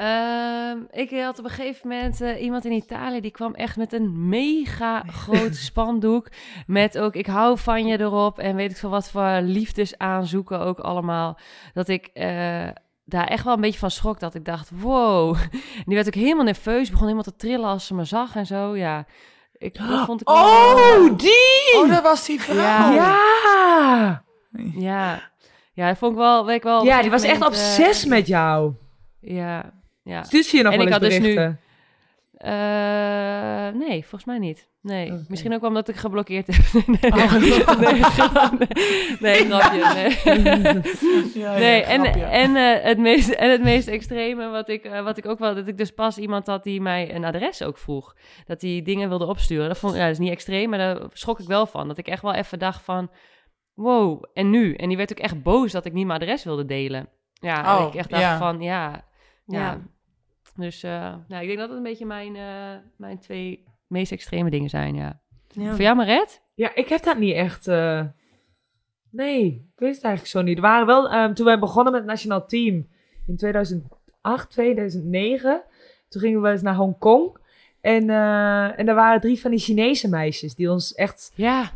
[0.00, 3.92] Ehm, ik had op een gegeven moment eh, iemand in Italië die kwam echt met
[3.92, 6.28] een mega groot spandoek.
[6.66, 8.38] Met ook ik hou van je erop.
[8.38, 11.38] En weet ik veel wat voor liefdesaanzoeken ook allemaal.
[11.72, 12.68] Dat ik eh,
[13.04, 14.20] daar echt wel een beetje van schrok.
[14.20, 15.36] Dat ik dacht, wow.
[15.36, 15.50] En
[15.86, 16.88] die werd ook helemaal nerveus.
[16.90, 18.76] Begon helemaal te trillen als ze me zag en zo.
[18.76, 19.06] Ja,
[19.52, 21.74] ik, dat vond ik wel- Oh, die!
[21.82, 22.56] Oh, dat was die vrouw.
[22.56, 22.92] Ja.
[22.92, 24.22] Ja!
[24.74, 25.28] Ja.
[25.72, 26.46] Ja, dat vond ik wel...
[26.46, 28.72] Weet ik wel Ja, die was echt gegeven moment, obsess met jou.
[29.22, 30.24] eh, Ja, ja.
[30.30, 31.60] Je nog En wel ik eens had dus nu- berichten?
[32.40, 34.68] Eh, nee, volgens mij niet.
[34.82, 36.56] Nee, misschien ook omdat ik geblokkeerd heb.
[36.86, 37.20] nee, nee,
[37.92, 38.66] nee, grapje,
[39.20, 40.80] nee, nee, grapje, nee.
[41.42, 45.02] Ja, ja, nee, en, en, eh, het meest, en het meest extreme wat ik, eh,
[45.02, 45.54] wat ik ook wel...
[45.54, 48.14] Dat ik dus pas iemand had die mij een adres ook vroeg.
[48.46, 49.68] Dat hij dingen wilde opsturen.
[49.68, 51.88] Dat, vond, ja, dat is niet extreem, maar daar schrok ik wel van.
[51.88, 53.10] Dat ik echt wel even dacht van...
[53.74, 54.74] Wow, en nu?
[54.74, 57.08] En die werd ook echt boos dat ik niet mijn adres wilde delen.
[57.32, 58.38] Ja, Oh, ik echt dacht ja.
[58.38, 59.08] van, ja...
[59.52, 59.60] ja.
[59.60, 59.80] Ja.
[60.56, 64.50] Dus eh, nou, ik denk dat het een beetje mijn, eh, mijn twee meest extreme
[64.50, 65.20] dingen zijn, ja.
[65.48, 65.70] Ja.
[65.70, 66.42] Voor jou, Maret?
[66.54, 67.68] Ja, ik heb dat niet echt...
[67.68, 68.04] eh,
[69.10, 70.56] Nee, ik weet het eigenlijk zo niet.
[70.56, 71.10] Er waren wel...
[71.10, 72.86] ehm, toen wij begonnen met het nationaal team
[73.26, 75.62] in 2008, 2009...
[76.08, 77.36] Toen gingen we eens naar Hongkong.
[77.80, 80.54] En, eh en daar waren drie van die Chinese meisjes...
[80.54, 81.70] die ons echt Ja.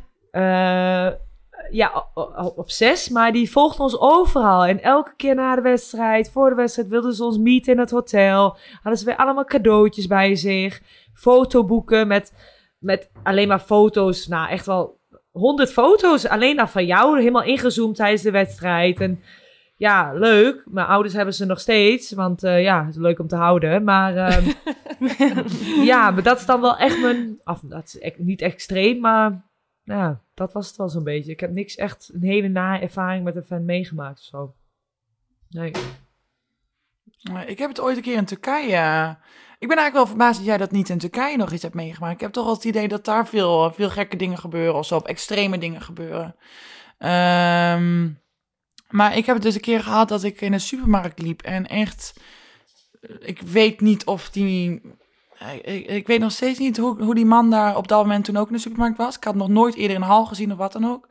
[1.71, 2.07] Ja,
[2.55, 4.65] op zes, maar die volgden ons overal.
[4.65, 7.91] En elke keer na de wedstrijd, voor de wedstrijd, wilden ze ons meeten in het
[7.91, 8.57] hotel.
[8.73, 10.81] Hadden ze weer allemaal cadeautjes bij zich.
[11.15, 12.33] Fotoboeken met,
[12.79, 14.27] met alleen maar foto's.
[14.27, 14.99] Nou, echt wel
[15.31, 16.27] honderd foto's.
[16.27, 19.01] Alleen maar van jou, helemaal ingezoomd tijdens de wedstrijd.
[19.01, 19.23] En
[19.77, 20.63] ja, leuk.
[20.71, 23.85] Mijn ouders hebben ze nog steeds, want eh, ja, het is leuk om te houden.
[23.85, 24.51] Maar ehm,
[25.91, 27.41] ja, maar dat is dan wel echt mijn...
[27.45, 29.43] Of, dat is echt niet extreem, maar
[29.85, 31.33] ja, dat was het wel zo'n beetje.
[31.33, 34.55] Ik heb niks echt een hele nare ervaring met een fan meegemaakt of zo.
[35.49, 35.73] Nee.
[37.31, 38.77] Maar Ik heb het ooit een keer in Turkije.
[38.77, 39.11] eh,
[39.59, 42.15] Ik ben eigenlijk wel verbaasd dat jij dat niet in Turkije nog eens hebt meegemaakt.
[42.15, 44.97] Ik heb toch wel het idee dat daar veel, veel gekke dingen gebeuren of zo,
[44.97, 46.37] of extreme dingen gebeuren.
[46.99, 48.11] Ehm,
[48.89, 51.67] maar ik heb het dus een keer gehad dat ik in een supermarkt liep en
[51.67, 52.21] echt,
[53.19, 54.81] ik weet niet of die,
[55.63, 58.37] ik, ik weet nog steeds niet hoe, hoe die man daar op dat moment toen
[58.37, 59.17] ook in de supermarkt was.
[59.17, 61.07] Ik had nog nooit eerder een hal gezien of wat dan ook.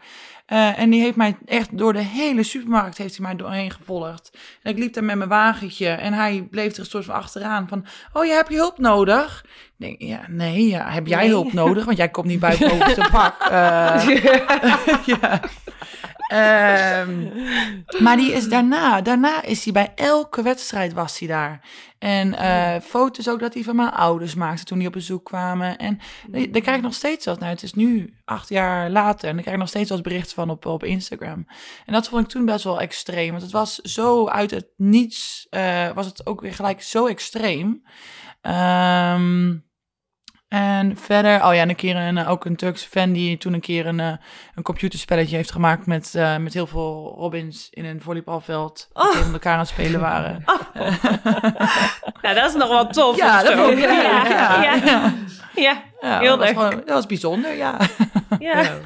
[0.46, 4.38] Eh, en die heeft mij echt door de hele supermarkt heeft hij mij doorheen gevolgd.
[4.64, 7.68] En ik liep daar met mijn wagentje en hij bleef er een soort van achteraan
[7.68, 7.86] van...
[8.14, 9.46] Oh, je hebt je hulp nodig?
[9.46, 11.30] Ik denk, ja, nee, ja, heb jij Nee.
[11.30, 11.86] hulp nodig?
[11.86, 13.42] Want jij komt niet bij het bovenste pak.
[13.42, 14.08] Eh,
[15.22, 15.42] ja.
[16.34, 17.30] Ehm,
[18.04, 21.62] maar die is daarna, daarna is hij bij elke wedstrijd was hij daar.
[22.00, 25.78] En eh, foto's ook dat hij van mijn ouders maakte toen die op bezoek kwamen.
[25.78, 27.40] En daar daar krijg ik nog steeds wat.
[27.40, 30.36] Nou, het is nu acht jaar later en daar krijg ik nog steeds wat berichten
[30.36, 31.48] van op, op Instagram.
[31.86, 33.30] En dat vond ik toen best wel extreem.
[33.30, 37.84] Want het was zo uit het niets, eh, was het ook weer gelijk zo extreem.
[38.42, 39.56] Ehm,
[40.54, 43.60] en verder, oh ja, en een keer een, ook een Turkse fan die toen een
[43.60, 44.14] keer een, eh,
[44.56, 48.90] een computerspelletje heeft gemaakt met, eh, met heel veel Robins in een volleybalveld.
[48.94, 50.44] Die tegen elkaar aan het spelen waren.
[52.22, 53.18] Nou, dat is nog wel tof.
[53.18, 53.58] Ja, dat zo.
[53.58, 54.74] vond ik leuk, ja, ja.
[54.86, 55.14] ja.
[55.56, 55.84] ja.
[56.04, 56.58] Ja, Heel dat was leuk.
[56.58, 57.78] gewoon- dat was bijzonder, ja.
[58.40, 58.78] Ja.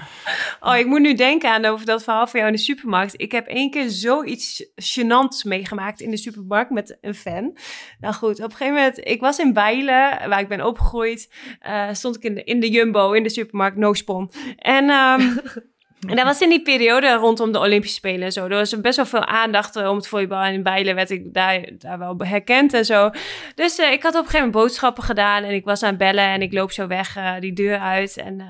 [0.60, 3.14] Oh, ik moet nu denken aan over dat verhaal van jou in de supermarkt.
[3.22, 7.58] Ik heb één keer zoiets gênants meegemaakt in de supermarkt met een fan.
[8.00, 11.34] Nou goed, op een gegeven moment, ik was in Bijlen, waar ik ben opgegroeid.
[11.60, 14.32] eh, stond ik in de, in de Jumbo, in de supermarkt, no spon.
[14.58, 15.22] En ehm,
[16.00, 18.44] En dat was in die periode rondom de Olympische Spelen en zo.
[18.44, 20.42] Er was best wel veel aandacht eh, om het volleybal.
[20.42, 23.10] En Bijlen werd ik daar, daar wel herkend en zo.
[23.56, 25.44] Dus eh, ik had op een gegeven moment boodschappen gedaan.
[25.44, 28.18] En ik was aan het bellen en ik loop zo weg eh, die deur uit.
[28.18, 28.46] En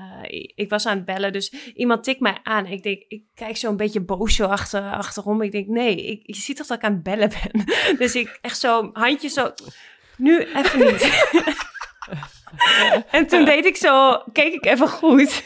[0.54, 1.32] ik was aan het bellen.
[1.32, 2.66] Dus iemand tikt mij aan.
[2.66, 5.42] Ik denk, ik kijk zo een beetje boos zo achter, achterom.
[5.42, 7.64] Ik denk, nee, ik, je ziet toch dat ik aan het bellen ben.
[7.98, 9.52] Dus ik echt zo, handje zo...
[10.16, 11.26] Nu even niet.
[13.10, 15.42] en toen deed ik zo, keek ik even goed.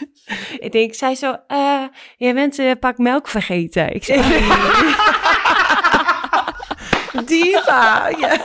[0.59, 1.83] Ik denk, zij zo, eh,
[2.17, 3.95] jij bent een pak melk vergeten.
[3.95, 4.21] Ik zei,
[7.43, 8.09] Diva.
[8.18, 8.33] Ja.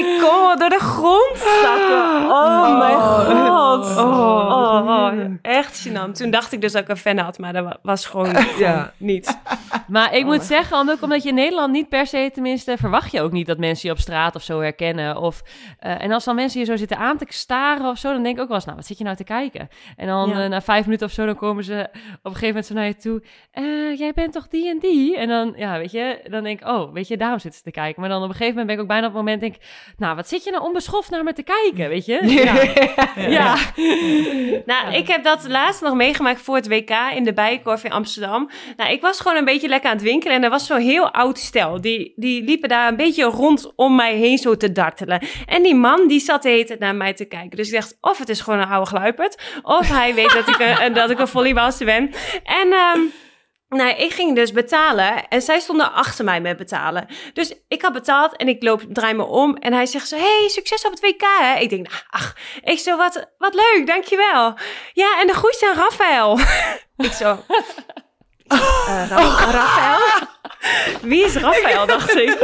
[0.00, 2.30] ik kom wel door de grond zakken.
[2.30, 3.96] Oh, mijn god.
[3.96, 5.12] Oh, oh,
[5.42, 6.12] echt gênant.
[6.12, 8.92] Toen dacht ik dus dat ik een fan had, maar dat wa- was gewoon Ja.
[8.96, 9.38] niet.
[9.88, 13.20] Maar ik moet zeggen, omdat, omdat je in Nederland niet per se, tenminste, verwacht je
[13.20, 15.16] ook niet dat mensen je op straat of zo herkennen.
[15.16, 15.42] Of,
[15.78, 18.36] eh, en als dan mensen je zo zitten aan te staren of zo, dan denk
[18.36, 19.68] ik ook wel eens, nou, wat zit je nou te kijken?
[19.96, 20.42] En dan Ja.
[20.42, 22.86] eh, na vijf minuten of zo, dan komen ze op een gegeven moment zo naar
[22.86, 23.22] je toe.
[23.52, 25.16] "Eh, jij bent toch die en die?
[25.16, 27.80] En dan, ja, weet je, dan denk ik, oh, weet je, daarom zitten ze te
[27.80, 28.00] kijken.
[28.00, 29.60] Maar dan op een gegeven moment ben ik ook bijna op het moment, denk ik,
[29.96, 32.14] nou, wat zit je nou onbeschoft naar me te kijken, weet je?
[32.26, 32.54] Ja.
[33.28, 33.56] ja.
[34.66, 38.50] Nou, ik heb dat laatst nog meegemaakt voor het WK in de Bijenkorf in Amsterdam.
[38.76, 41.10] Nou, ik was gewoon een beetje lekker aan het winkelen en er was zo'n heel
[41.10, 41.80] oud stel.
[41.80, 45.26] Die, die liepen daar een beetje rondom mij heen zo te dartelen.
[45.46, 47.56] En die man, die zat de hele tijd naar mij te kijken.
[47.56, 50.78] Dus ik dacht, of het is gewoon een oude gluiperd, of hij weet dat ik
[50.80, 52.10] een, dat ik een volleybalster ben.
[52.44, 52.72] En...
[52.72, 53.00] ehm,
[53.68, 57.06] nou, ik ging dus betalen en zij stonden achter mij met betalen.
[57.32, 60.48] Dus ik had betaald en ik loop, draai me om en hij zegt zo, hey,
[60.48, 61.58] succes op het WK, hè?
[61.58, 64.54] Ik denk, nou, ach, ik zo, wat, wat leuk, dankjewel.
[64.92, 66.38] Ja, en de groetjes aan Rafael.
[67.08, 67.44] ik zo,
[68.46, 70.26] Ra- Rafael?
[71.02, 72.38] Wie is Rafael, dacht ik.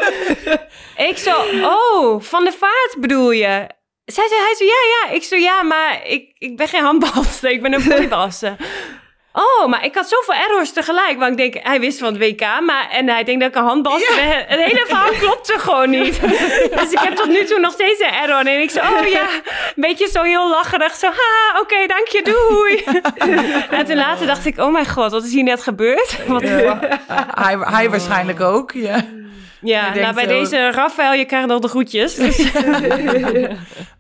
[1.10, 3.66] ik zo, oh, van de vaart bedoel je?
[4.04, 4.72] Zij zei, hij zo, ja,
[5.08, 5.14] ja.
[5.14, 8.56] Ik zo, ja, maar ik, ik ben geen handbalster, ik ben een volleybalster.
[9.32, 11.18] Oh, maar ik had zoveel errors tegelijk.
[11.18, 12.40] Want ik denk, hij wist van het WK.
[12.40, 14.44] Maar, en hij denkt dat ik een handbalster ben.
[14.46, 16.20] Het hele verhaal klopte gewoon niet.
[16.80, 18.38] dus ik heb tot nu toe nog steeds een error.
[18.46, 20.94] En ik zo, oh ja, een beetje zo heel lacherig.
[20.94, 22.84] Zo, ha, oké, dank je, doei.
[23.78, 26.16] en toen later dacht ik, oh mijn god, wat is hier net gebeurd?
[26.26, 26.78] Wat, ja,
[27.34, 28.72] Hij, hij waarschijnlijk ook.
[28.72, 29.04] Ja.
[29.94, 32.14] Je nou bij zo- deze Rafael, je krijgt nog de groetjes.
[32.22, 32.38] Dus,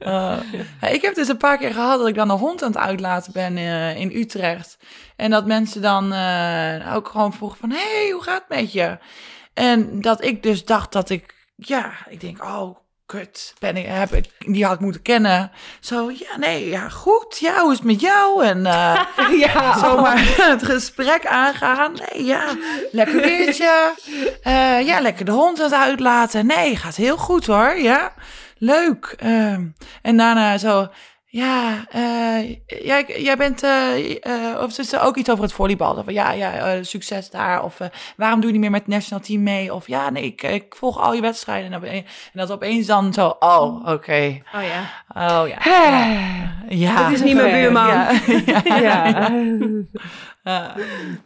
[0.06, 0.36] Uh,
[0.80, 2.78] ja, ik heb dus een paar keer gehad dat ik dan een hond aan het
[2.80, 4.76] uitlaten ben eh, in Utrecht.
[5.16, 8.98] En dat mensen dan eh, ook gewoon vroegen van, hey, hoe gaat het met je?
[9.54, 14.12] En dat ik dus dacht dat ik, ja, ik denk, oh, kut, ben ik, heb
[14.12, 15.50] ik, die had ik moeten kennen.
[15.80, 18.44] Zo, ja, nee, ja, goed, ja, hoe is het met jou?
[18.44, 19.00] En eh,
[19.46, 19.78] ja.
[19.78, 20.18] zomaar
[20.50, 21.92] het gesprek aangaan.
[21.92, 22.56] Nee, ja,
[22.90, 23.94] lekker weertje.
[24.42, 26.46] Eh, ja, lekker de hond aan het uitlaten.
[26.46, 28.12] Nee, gaat heel goed hoor, ja.
[28.58, 29.14] Leuk.
[29.16, 29.66] Ehm,
[30.02, 30.88] en daarna zo,
[31.32, 35.94] ja, eh, jij, jij bent, eh, eh, of is er ook iets over het volleybal?
[35.94, 37.64] Of, ja, ja, succes daar.
[37.64, 37.78] Of
[38.16, 39.74] waarom doe je niet meer met het national team mee?
[39.74, 41.72] Of ja, nee, ik, ik volg al je wedstrijden.
[41.72, 44.42] En, en dat opeens dan zo, oh, oké.
[44.54, 44.90] oh ja.
[45.08, 45.58] Oh ja.
[46.68, 47.04] Ja.
[47.04, 47.86] Het is niet mijn buurman.
[48.46, 49.28] Ja, ja.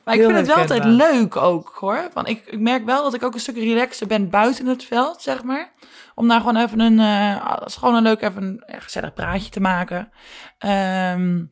[0.05, 2.09] Maar ik vind het wel altijd leuk ook, hoor.
[2.15, 5.23] Want ik, ik merk wel dat ik ook een stuk relaxer ben buiten het veld,
[5.23, 5.73] zeg maar.
[6.19, 6.99] Om daar gewoon even een,
[7.41, 10.11] als gewoon een leuk even een gezellig praatje te maken.
[10.59, 11.45] Ehm,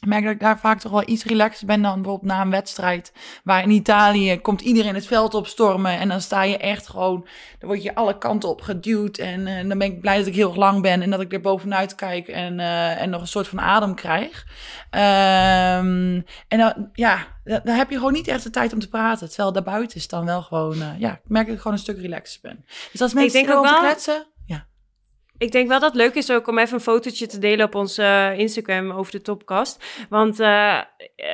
[0.00, 2.50] ik merk dat ik daar vaak toch wel iets relaxer ben dan bijvoorbeeld na een
[2.50, 3.12] wedstrijd.
[3.44, 5.98] Waar in Italië komt iedereen het veld opstormen.
[5.98, 7.26] En dan sta je echt gewoon,
[7.58, 9.18] dan word je alle kanten op geduwd.
[9.18, 11.40] En eh, dan ben ik blij dat ik heel lang ben en dat ik er
[11.40, 14.46] bovenuit kijk en, eh, en nog een soort van adem krijg.
[14.90, 19.28] Ehm, en dan, ja, dan heb je gewoon niet echt de tijd om te praten.
[19.28, 22.00] Terwijl daarbuiten is dan wel gewoon, eh, ja, ik merk dat ik gewoon een stuk
[22.00, 22.64] relaxer ben.
[22.92, 24.26] Dus als mensen denk erover ook wel- kletsen.
[25.40, 27.74] Ik denk wel dat het leuk is ook om even een fotootje te delen op
[27.74, 29.84] onze eh, Instagram over de topkast.
[30.08, 30.78] Want eh,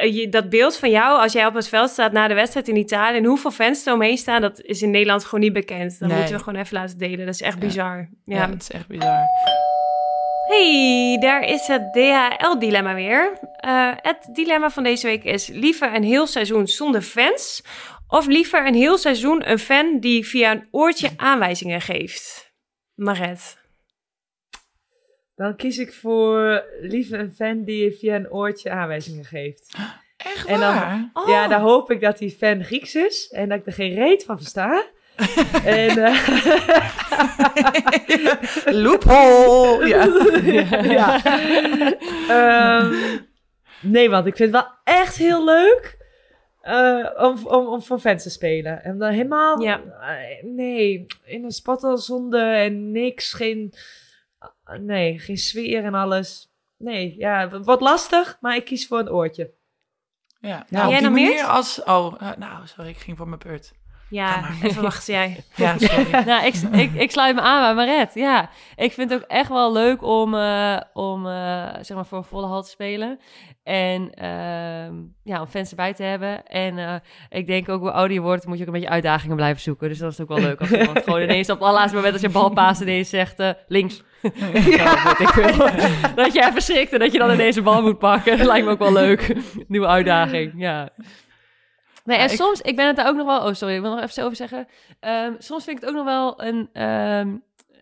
[0.02, 2.76] je, dat beeld van jou als jij op het veld staat na de wedstrijd in
[2.76, 5.98] Italië en hoeveel fans er omheen staan, dat is in Nederland gewoon niet bekend.
[5.98, 6.16] Dat Nee.
[6.18, 7.18] moeten we gewoon even laten delen.
[7.26, 7.66] Dat is echt Ja.
[7.66, 8.08] bizar.
[8.24, 8.46] Ja, Ja.
[8.46, 9.24] dat is echt bizar.
[10.48, 13.38] Hey, daar is het DHL-dilemma weer.
[13.56, 17.62] Eh, het dilemma van deze week is liever een heel seizoen zonder fans
[18.08, 22.52] of liever een heel seizoen een fan die via een oortje aanwijzingen geeft.
[22.94, 23.64] Maret.
[25.36, 29.76] Dan kies ik voor liever een fan die via een oortje aanwijzingen geeft.
[30.16, 31.10] Echt En dan- waar?
[31.12, 31.28] Oh.
[31.28, 34.24] Ja, dan hoop ik dat die fan Grieks is en dat ik er geen reet
[34.24, 34.84] van versta.
[35.64, 36.26] en, eh,
[38.82, 39.86] Loophole!
[40.52, 40.82] Ja.
[40.82, 41.20] ja.
[42.28, 42.94] Ehm,
[43.80, 45.96] nee, want ik vind het wel echt heel leuk
[46.60, 48.84] eh, om, om, om voor fans te spelen.
[48.84, 49.62] En dan helemaal...
[49.62, 49.80] Ja.
[50.00, 53.32] eh, nee, in een spattelzonde en niks.
[53.32, 53.72] Geen,
[54.80, 56.50] nee, geen sfeer en alles.
[56.76, 59.54] Nee, ja, wat lastig, maar ik kies voor een oortje.
[60.40, 61.44] Ja, nou, jij op die meer?
[61.44, 61.82] als...
[61.84, 63.72] Oh, eh, nou, sorry, ik ging voor mijn beurt.
[64.08, 65.44] Ja, even wachten jij.
[65.54, 66.10] Ja, sorry.
[66.30, 68.14] nou, ik, ik, ik sluit me aan bij Maret.
[68.14, 72.18] Ja, ik vind het ook echt wel leuk om, eh, om eh, zeg maar voor
[72.18, 73.18] een volle hal te spelen.
[73.62, 76.46] En ehm, ja, om fans erbij te hebben.
[76.46, 76.94] En eh,
[77.28, 79.88] ik denk ook hoe ouder je wordt, moet je ook een beetje uitdagingen blijven zoeken.
[79.88, 82.22] Dus dat is ook wel leuk als iemand gewoon ineens op het allerlaatste moment als
[82.22, 84.02] je een bal paast ineens zegt links.
[84.76, 85.66] Ja, weet ik veel.
[86.24, 88.38] dat je even schrikt en dat je dan ineens een bal moet pakken.
[88.38, 89.36] Dat lijkt me ook wel leuk.
[89.68, 90.88] Nieuwe uitdaging, ja.
[92.04, 93.46] Nee, en Ja, soms, ik ben het daar ook nog wel...
[93.46, 94.68] Oh, sorry, ik wil nog even over zeggen.
[95.00, 96.68] Ehm, soms vind ik het ook nog wel een...
[96.72, 97.36] ehm,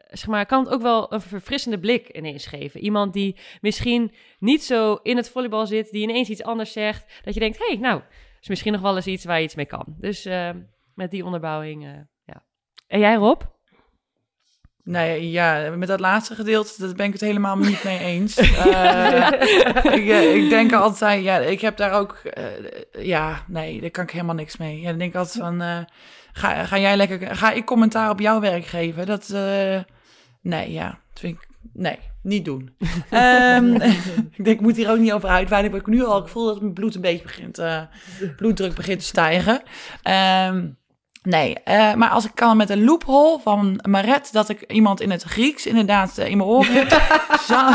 [0.08, 2.80] zeg maar, kan het ook wel een verfrissende blik ineens geven.
[2.80, 7.20] Iemand die misschien niet zo in het volleybal zit, die ineens iets anders zegt.
[7.24, 8.00] Dat je denkt, hé, hey, nou,
[8.40, 9.84] is misschien nog wel eens iets waar je iets mee kan.
[9.98, 10.60] Dus ehm,
[10.94, 11.90] met die onderbouwing, eh,
[12.24, 12.44] ja.
[12.86, 13.40] En jij, Rob?
[14.84, 18.36] Nee, ja, met dat laatste gedeelte, dat ben ik het helemaal niet mee eens.
[18.64, 19.26] Eh,
[19.84, 22.44] ik, eh, ik denk altijd, ja, ik heb daar ook, eh,
[23.06, 24.80] ja, nee, daar kan ik helemaal niks mee.
[24.80, 25.86] Ja, dan denk ik altijd van,
[26.32, 29.06] ga, ga jij lekker, ga ik commentaar op jouw werk geven?
[29.06, 29.34] Dat,
[30.40, 32.74] nee, ja, vind ik, nee, niet doen.
[33.10, 33.74] Ehm,
[34.36, 36.46] ik denk, ik moet hier ook niet over uitweiden, maar ik nu al, ik voel
[36.46, 37.62] dat mijn bloed een beetje begint,
[38.36, 39.62] bloeddruk begint te stijgen.
[40.02, 40.66] Ehm,
[41.28, 45.10] Nee, eh, maar als ik kan met een loophole van Maret, dat ik iemand in
[45.10, 46.90] het Grieks inderdaad eh, in mijn oren heb,
[47.48, 47.74] zou,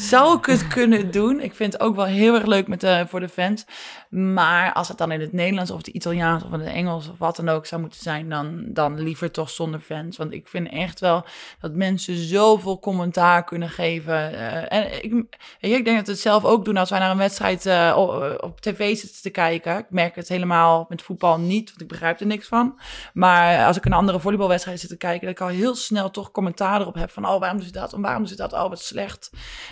[0.00, 1.40] zou ik het kunnen doen.
[1.40, 3.64] Ik vind het ook wel heel erg leuk met de, voor de fans.
[4.08, 7.18] Maar als het dan in het Nederlands of het Italiaans of in het Engels of
[7.18, 10.16] wat dan ook zou moeten zijn, dan, dan liever toch zonder fans.
[10.16, 11.24] Want ik vind echt wel
[11.60, 14.32] dat mensen zoveel commentaar kunnen geven.
[14.32, 15.12] Eh, en ik,
[15.60, 18.38] ik denk dat we het zelf ook doen als wij naar een wedstrijd eh, op,
[18.40, 19.78] op tv zitten te kijken.
[19.78, 22.78] Ik merk het helemaal met voetbal niet, want ik begrijp er niks van.
[23.12, 26.30] Maar als ik een andere volleybalwedstrijd zit te kijken, dat ik al heel snel toch
[26.30, 27.92] commentaar erop heb van, oh, waarom doet dat?
[27.92, 28.52] En waarom doet dat?
[28.52, 29.30] Oh, wat slecht.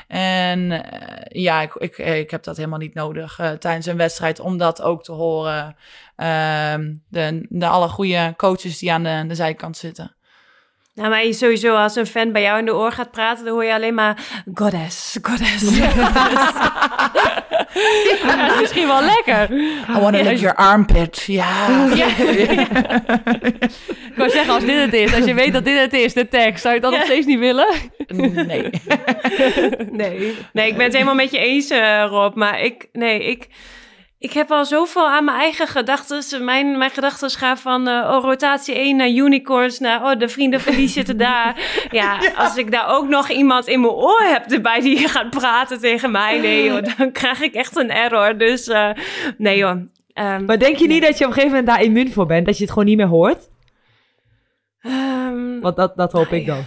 [0.08, 4.40] En eh, ja, ik, ik, ik heb dat helemaal niet nodig eh, tijdens een wedstrijd
[4.40, 5.76] om dat ook te horen.
[6.16, 10.16] Ehm, de, de alle goede coaches die aan de, de zijkant zitten.
[10.96, 13.64] Nou, maar sowieso als een fan bij jou in de oor gaat praten, dan hoor
[13.64, 14.18] je alleen maar
[14.54, 15.62] goddess, goddess.
[18.26, 19.50] Dat is misschien wel lekker.
[19.96, 21.22] I want to lick your armpit.
[21.26, 21.66] Ja.
[24.10, 26.28] Ik wou zeggen, als dit het is, als je weet dat dit het is, de
[26.28, 27.68] tekst, zou je dat nog steeds niet willen?
[28.06, 28.70] Nee.
[29.90, 30.34] Nee.
[30.52, 32.34] Nee, ik ben het helemaal met je eens, eh, Rob.
[32.34, 33.46] Maar ik, nee, ik,
[34.26, 36.44] ik heb al zoveel aan mijn eigen gedachten.
[36.44, 40.60] Mijn, mijn gedachten gaan van eh, oh, rotatie 1 naar unicorns, naar oh, de vrienden
[40.60, 41.54] van die zitten daar.
[41.90, 45.78] Ja, als ik daar ook nog iemand in mijn oor heb erbij die gaat praten
[45.80, 48.38] tegen mij, nee joh, dan krijg ik echt een error.
[48.38, 48.90] Dus eh,
[49.38, 49.76] nee joh.
[50.12, 52.46] Ehm, Maar denk je niet dat je op een gegeven moment daar immuun voor bent?
[52.46, 53.48] Dat je het gewoon niet meer hoort?
[54.80, 56.64] ehm, Want dat, dat hoop ik dan.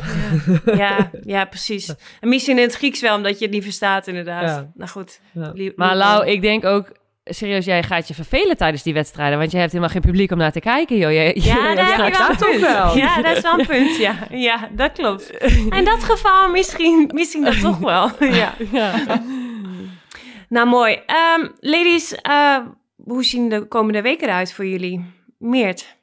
[0.76, 1.93] ja, ja, precies.
[2.22, 4.43] En misschien in het Grieks wel, omdat je het niet verstaat inderdaad.
[4.43, 4.72] Ja.
[4.74, 5.20] Nou goed.
[5.32, 5.72] Ja.
[5.76, 6.91] Maar Lau, ik denk ook,
[7.30, 10.38] serieus, jij gaat je vervelen tijdens die wedstrijden, want je hebt helemaal geen publiek om
[10.38, 11.12] naar te kijken, joh.
[11.12, 12.98] Je, Ja, daar heb je wel een dat toch wel.
[12.98, 14.16] Ja, dat is wel een punt, ja.
[14.32, 15.32] Ja, dat klopt.
[15.78, 18.12] In dat geval misschien, misschien dat toch wel,
[18.42, 18.54] ja.
[18.72, 19.22] Ja.
[20.50, 21.00] Nou, mooi.
[21.06, 22.58] Ehm, ladies, eh,
[23.04, 25.06] hoe zien de komende weken eruit voor jullie?
[25.38, 25.98] Meert?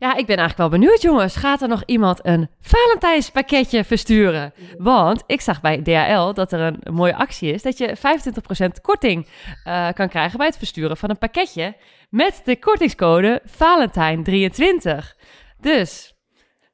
[0.00, 1.36] Ja, ik ben eigenlijk wel benieuwd, jongens.
[1.36, 4.52] Gaat er nog iemand een Valentijnspakketje versturen?
[4.78, 7.62] Want ik zag bij DHL dat er een, mooie actie is...
[7.62, 9.26] dat je 25% korting
[9.64, 11.76] eh, kan krijgen bij het versturen van een pakketje...
[12.10, 15.16] met de kortingscode Valentijn23.
[15.60, 16.14] Dus,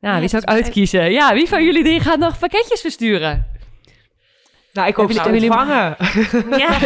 [0.00, 1.10] nou, Ja, wie zou ik uitkiezen?
[1.12, 3.46] Ja, wie van jullie drie gaat nog pakketjes versturen?
[4.72, 5.96] Nou, ik hoop het te jullie- ontvangen.
[6.58, 6.78] Ja.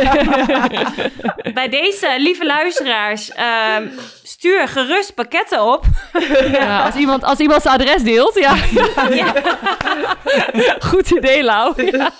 [1.60, 3.86] Bij deze, lieve luisteraars, ehm,
[4.40, 5.84] stuur gerust pakketten op.
[6.52, 8.54] Ja, als, iemand, als iemand zijn adres deelt, ja.
[9.14, 9.34] Ja.
[10.90, 11.74] Goed idee, Lau.
[11.92, 12.10] Ja.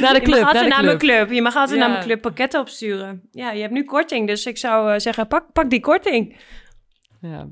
[0.00, 1.30] Naar de Je club, mag altijd naar naar de mijn club.
[1.30, 1.84] Je mag altijd Ja.
[1.84, 3.28] naar mijn club pakketten opsturen.
[3.30, 6.36] Ja, je hebt nu korting, dus ik zou eh, zeggen, pak, pak die korting.
[7.20, 7.46] Ja.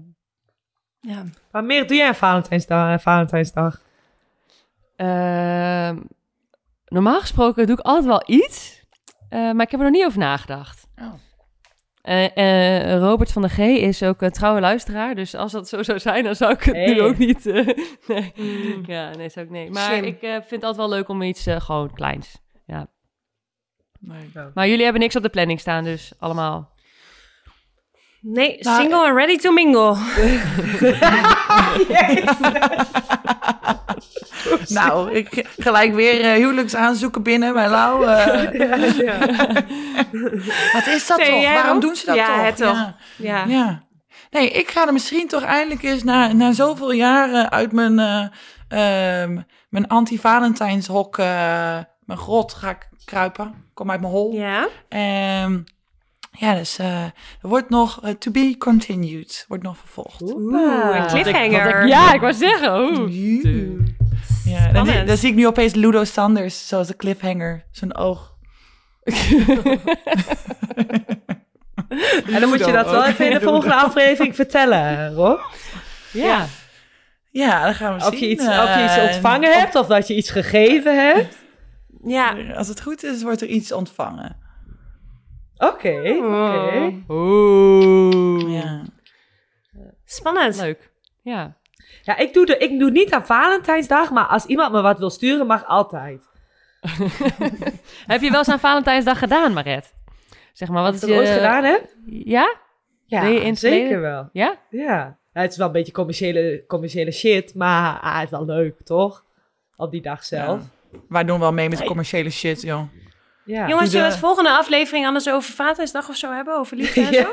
[1.01, 1.25] Ja.
[1.53, 3.03] Maar meer doe jij aan Valentijnsdag?
[3.03, 3.81] Valentijnsdag?
[4.97, 5.97] Ehm,
[6.85, 8.83] normaal gesproken doe ik altijd wel iets,
[9.29, 10.87] eh, maar ik heb er nog niet over nagedacht.
[11.01, 11.13] Oh.
[12.09, 12.37] Eh,
[12.93, 15.99] eh, Robert van der G is ook een trouwe luisteraar, dus als dat zo zou
[15.99, 17.47] zijn, dan zou ik het nu ook niet.
[17.47, 17.67] eh,
[18.09, 18.33] nee.
[18.37, 18.83] Mm.
[18.87, 19.71] Ja, nee, zou ik nee.
[19.71, 20.05] Maar Slim.
[20.05, 22.37] ik eh, vind het altijd wel leuk om iets eh, gewoon kleins.
[24.01, 24.31] Nee.
[24.55, 26.71] Maar jullie hebben niks op de planning staan, dus allemaal.
[28.21, 29.95] Nee, Nou, single and ready to mingle.
[34.69, 38.07] Nou, ik gelijk weer eh, huwelijksaanzoeken binnen bij Lau.
[38.07, 38.27] eh.
[40.73, 41.43] Wat is dat Nee, toch?
[41.53, 41.83] Waarom ook?
[41.83, 42.45] doen ze dat Ja, toch?
[42.45, 42.75] het toch.
[42.77, 42.97] Ja.
[43.17, 43.45] Ja.
[43.47, 43.83] Ja.
[44.31, 48.27] Nee, ik ga er misschien toch eindelijk eens na, na zoveel jaren uit mijn, eh,
[49.23, 51.27] ehm, mijn anti-Valentijnshok eh,
[52.05, 53.55] mijn grot ga ik kruipen.
[53.75, 54.33] Kom uit mijn hol.
[54.33, 54.67] Ja.
[54.89, 55.59] Ehm,
[56.31, 57.13] ja, dus eh, er
[57.49, 59.45] wordt nog to be continued.
[59.49, 60.23] Wordt nog vervolgd.
[60.23, 61.87] Oeh, een cliffhanger.
[61.87, 62.81] Ja, ik wou zeggen.
[62.81, 63.11] Oeh.
[64.49, 64.73] Ja,
[65.05, 68.37] dan, zie ik nu opeens Ludo Sanders, zoals de cliffhanger, zijn oog.
[72.33, 75.41] En dan moet je dat wel even in de volgende aflevering vertellen, Rob.
[76.13, 76.47] Ja.
[77.31, 78.19] Ja, dan gaan we Of zien.
[78.21, 81.37] je, iets, of je iets Eh, ontvangen hebt, of dat je iets gegeven hebt.
[82.05, 82.37] Ja.
[82.55, 84.37] Als het goed is, wordt er iets ontvangen.
[85.57, 86.93] Oké, oké.
[87.09, 88.53] Oeh.
[88.53, 88.83] Ja.
[90.05, 90.57] Spannend.
[90.57, 90.91] Leuk.
[91.23, 91.57] Ja.
[92.09, 95.11] Ja, ik doe, de, ik doe niet aan Valentijnsdag, maar als iemand me wat wil
[95.11, 96.29] sturen, mag altijd.
[98.07, 99.95] Heb je wel eens aan Valentijnsdag gedaan, Maret?
[100.53, 101.15] Zeg maar, wat is je...
[101.15, 101.95] ooit gedaan heb?
[102.07, 102.57] Ja?
[103.07, 104.29] Ja, je zeker wel.
[104.33, 104.59] Ja?
[104.71, 105.19] Ja.
[105.33, 108.83] ja, het is wel een beetje commerciële, commerciële shit, maar ah, het is wel leuk,
[108.83, 109.25] toch?
[109.77, 110.63] Op die dag zelf.
[111.09, 112.83] Wij doen wel mee met de commerciële shit, joh.
[113.49, 113.69] Ja.
[113.69, 116.55] Jongens, zullen we de- het volgende aflevering anders over Valentijnsdag of zo hebben?
[116.57, 117.31] Over liefde en zo?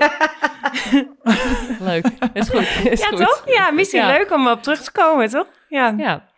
[1.89, 2.05] Leuk.
[2.33, 2.91] Is goed.
[2.91, 3.17] Is Ja, goed.
[3.17, 3.43] toch?
[3.45, 4.07] Ja, misschien Ja.
[4.17, 5.47] leuk om op terug te komen, toch?
[5.69, 5.93] Ja.
[5.97, 6.29] Ja.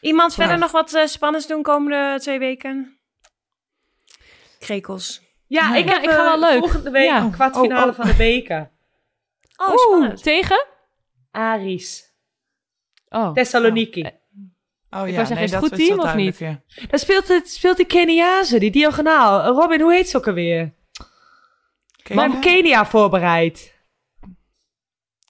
[0.00, 2.98] Iemand verder nog wat eh, spannends doen komende twee weken?
[4.58, 5.22] Krekels.
[5.46, 6.58] Ja, ik, Ja, heb ik ga eh, wel leuk.
[6.58, 7.20] volgende week Ja.
[7.20, 7.94] een kwartfinale Oh, oh.
[7.94, 8.70] van de beker.
[9.56, 10.22] Oh, Oeh, spannend.
[10.22, 10.64] tegen?
[11.30, 12.04] Aris.
[13.08, 13.32] Oh.
[13.32, 14.00] Thessaloniki.
[14.02, 14.10] Oh
[15.04, 16.38] Ik ja, zeggen, nee, is het goed team of niet?
[16.38, 16.60] ja.
[16.88, 19.44] Daar speelt, het, speelt die Keniaanse, die diagonaal.
[19.46, 20.74] Robin, hoe heet ze ook alweer?
[22.40, 23.74] Kenia voorbereid.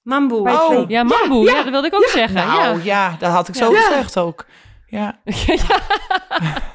[0.02, 0.50] Mamboe.
[0.50, 0.88] Oh.
[0.88, 1.44] Ja, Mamboe.
[1.44, 2.36] Ja, dat wilde ik ook zeggen.
[2.36, 2.80] Nou Ja.
[2.84, 3.16] ja.
[3.18, 3.80] dat had ik zo Ja.
[3.80, 4.46] gezegd ook.
[4.86, 5.20] Ja.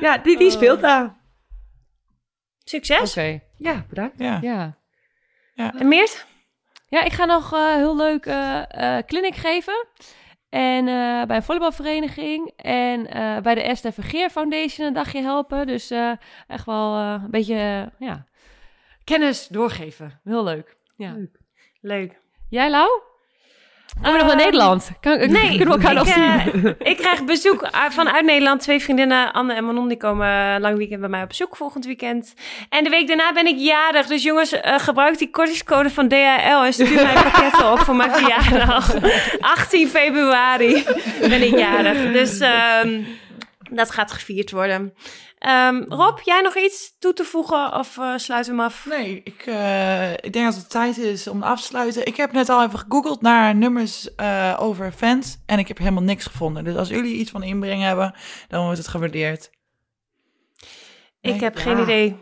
[0.00, 1.16] Ja, die, die speelt daar.
[2.64, 3.10] Succes.
[3.10, 3.40] Oké.
[3.56, 4.14] Ja, bedankt.
[4.18, 4.38] Ja.
[4.42, 5.74] Ja.
[5.78, 6.26] En Meert?
[6.88, 9.86] Ja, ik ga nog eh, heel leuk eh eh clinic geven.
[10.48, 12.52] En eh, bij een volleybalvereniging.
[12.56, 15.66] En eh, bij de Esther Vergeer Foundation een dagje helpen.
[15.66, 16.12] Dus eh,
[16.46, 18.26] echt wel een beetje ja,
[19.04, 20.20] kennis doorgeven.
[20.24, 20.76] Heel leuk.
[20.96, 21.16] Ja.
[21.80, 22.20] Leuk.
[22.48, 23.07] Jij, Lau?
[24.02, 24.90] Je nog naar Ehm, Nederland?
[25.00, 26.66] Kan, Nee, kunnen we elkaar ik, nog zien?
[26.78, 28.60] eh, ik krijg bezoek uit- vanuit Nederland.
[28.60, 32.34] Twee vriendinnen, Anne en Manon, die komen lang weekend bij mij op bezoek volgend weekend.
[32.68, 34.06] En de week daarna ben ik jarig.
[34.06, 38.10] Dus jongens, eh, gebruik die kortingscode van DHL en stuur mij pakketten op voor mijn
[38.10, 38.94] verjaardag.
[39.40, 40.84] 18 februari
[41.20, 42.12] ben ik jarig.
[42.12, 43.00] Dus ehm,
[43.70, 44.94] dat gaat gevierd worden.
[45.38, 48.86] Ehm, Rob, jij nog iets toe te voegen of eh, sluiten we hem af?
[48.86, 52.06] Nee, ik, eh, ik denk dat het tijd is om af te sluiten.
[52.06, 56.02] Ik heb net al even gegoogeld naar nummers eh, over fans en ik heb helemaal
[56.02, 56.64] niks gevonden.
[56.64, 58.14] Dus als jullie iets van inbreng hebben,
[58.48, 59.50] dan wordt het gewaardeerd.
[61.20, 61.62] Ik Nee, heb ja.
[61.62, 62.16] geen idee.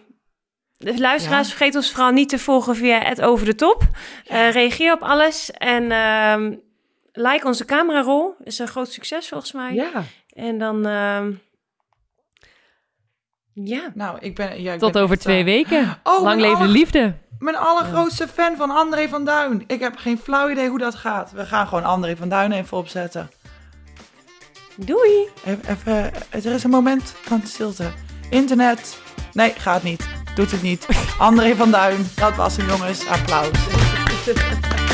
[0.79, 1.55] De luisteraars, Ja.
[1.55, 3.83] vergeet ons vooral niet te volgen via het Over de Top.
[4.29, 6.55] Reageer op alles en ehm,
[7.13, 8.35] like onze camerarol.
[8.45, 9.75] Is een groot succes volgens mij.
[9.75, 10.05] Ja.
[10.37, 11.33] En dan, ehm,
[13.53, 13.91] ja.
[13.95, 14.63] Nou, ik ben...
[14.63, 15.99] Ja, ik Tot ben over twee eh, weken.
[16.03, 17.15] Oh, Lang leven de aller- liefde.
[17.39, 19.65] Mijn allergrootste fan van André van Duin.
[19.67, 21.33] Ik heb geen flauw idee hoe dat gaat.
[21.33, 23.31] We gaan gewoon André van Duin even opzetten.
[24.77, 25.29] Doei!
[25.45, 27.91] Even, even, er is een moment van stilte.
[28.31, 28.99] Internet.
[29.33, 30.09] Nee, gaat niet.
[30.35, 30.87] Doet het niet.
[31.19, 32.07] André van Duin.
[32.15, 33.07] Dat was hem, jongens.
[33.09, 33.51] Applaus.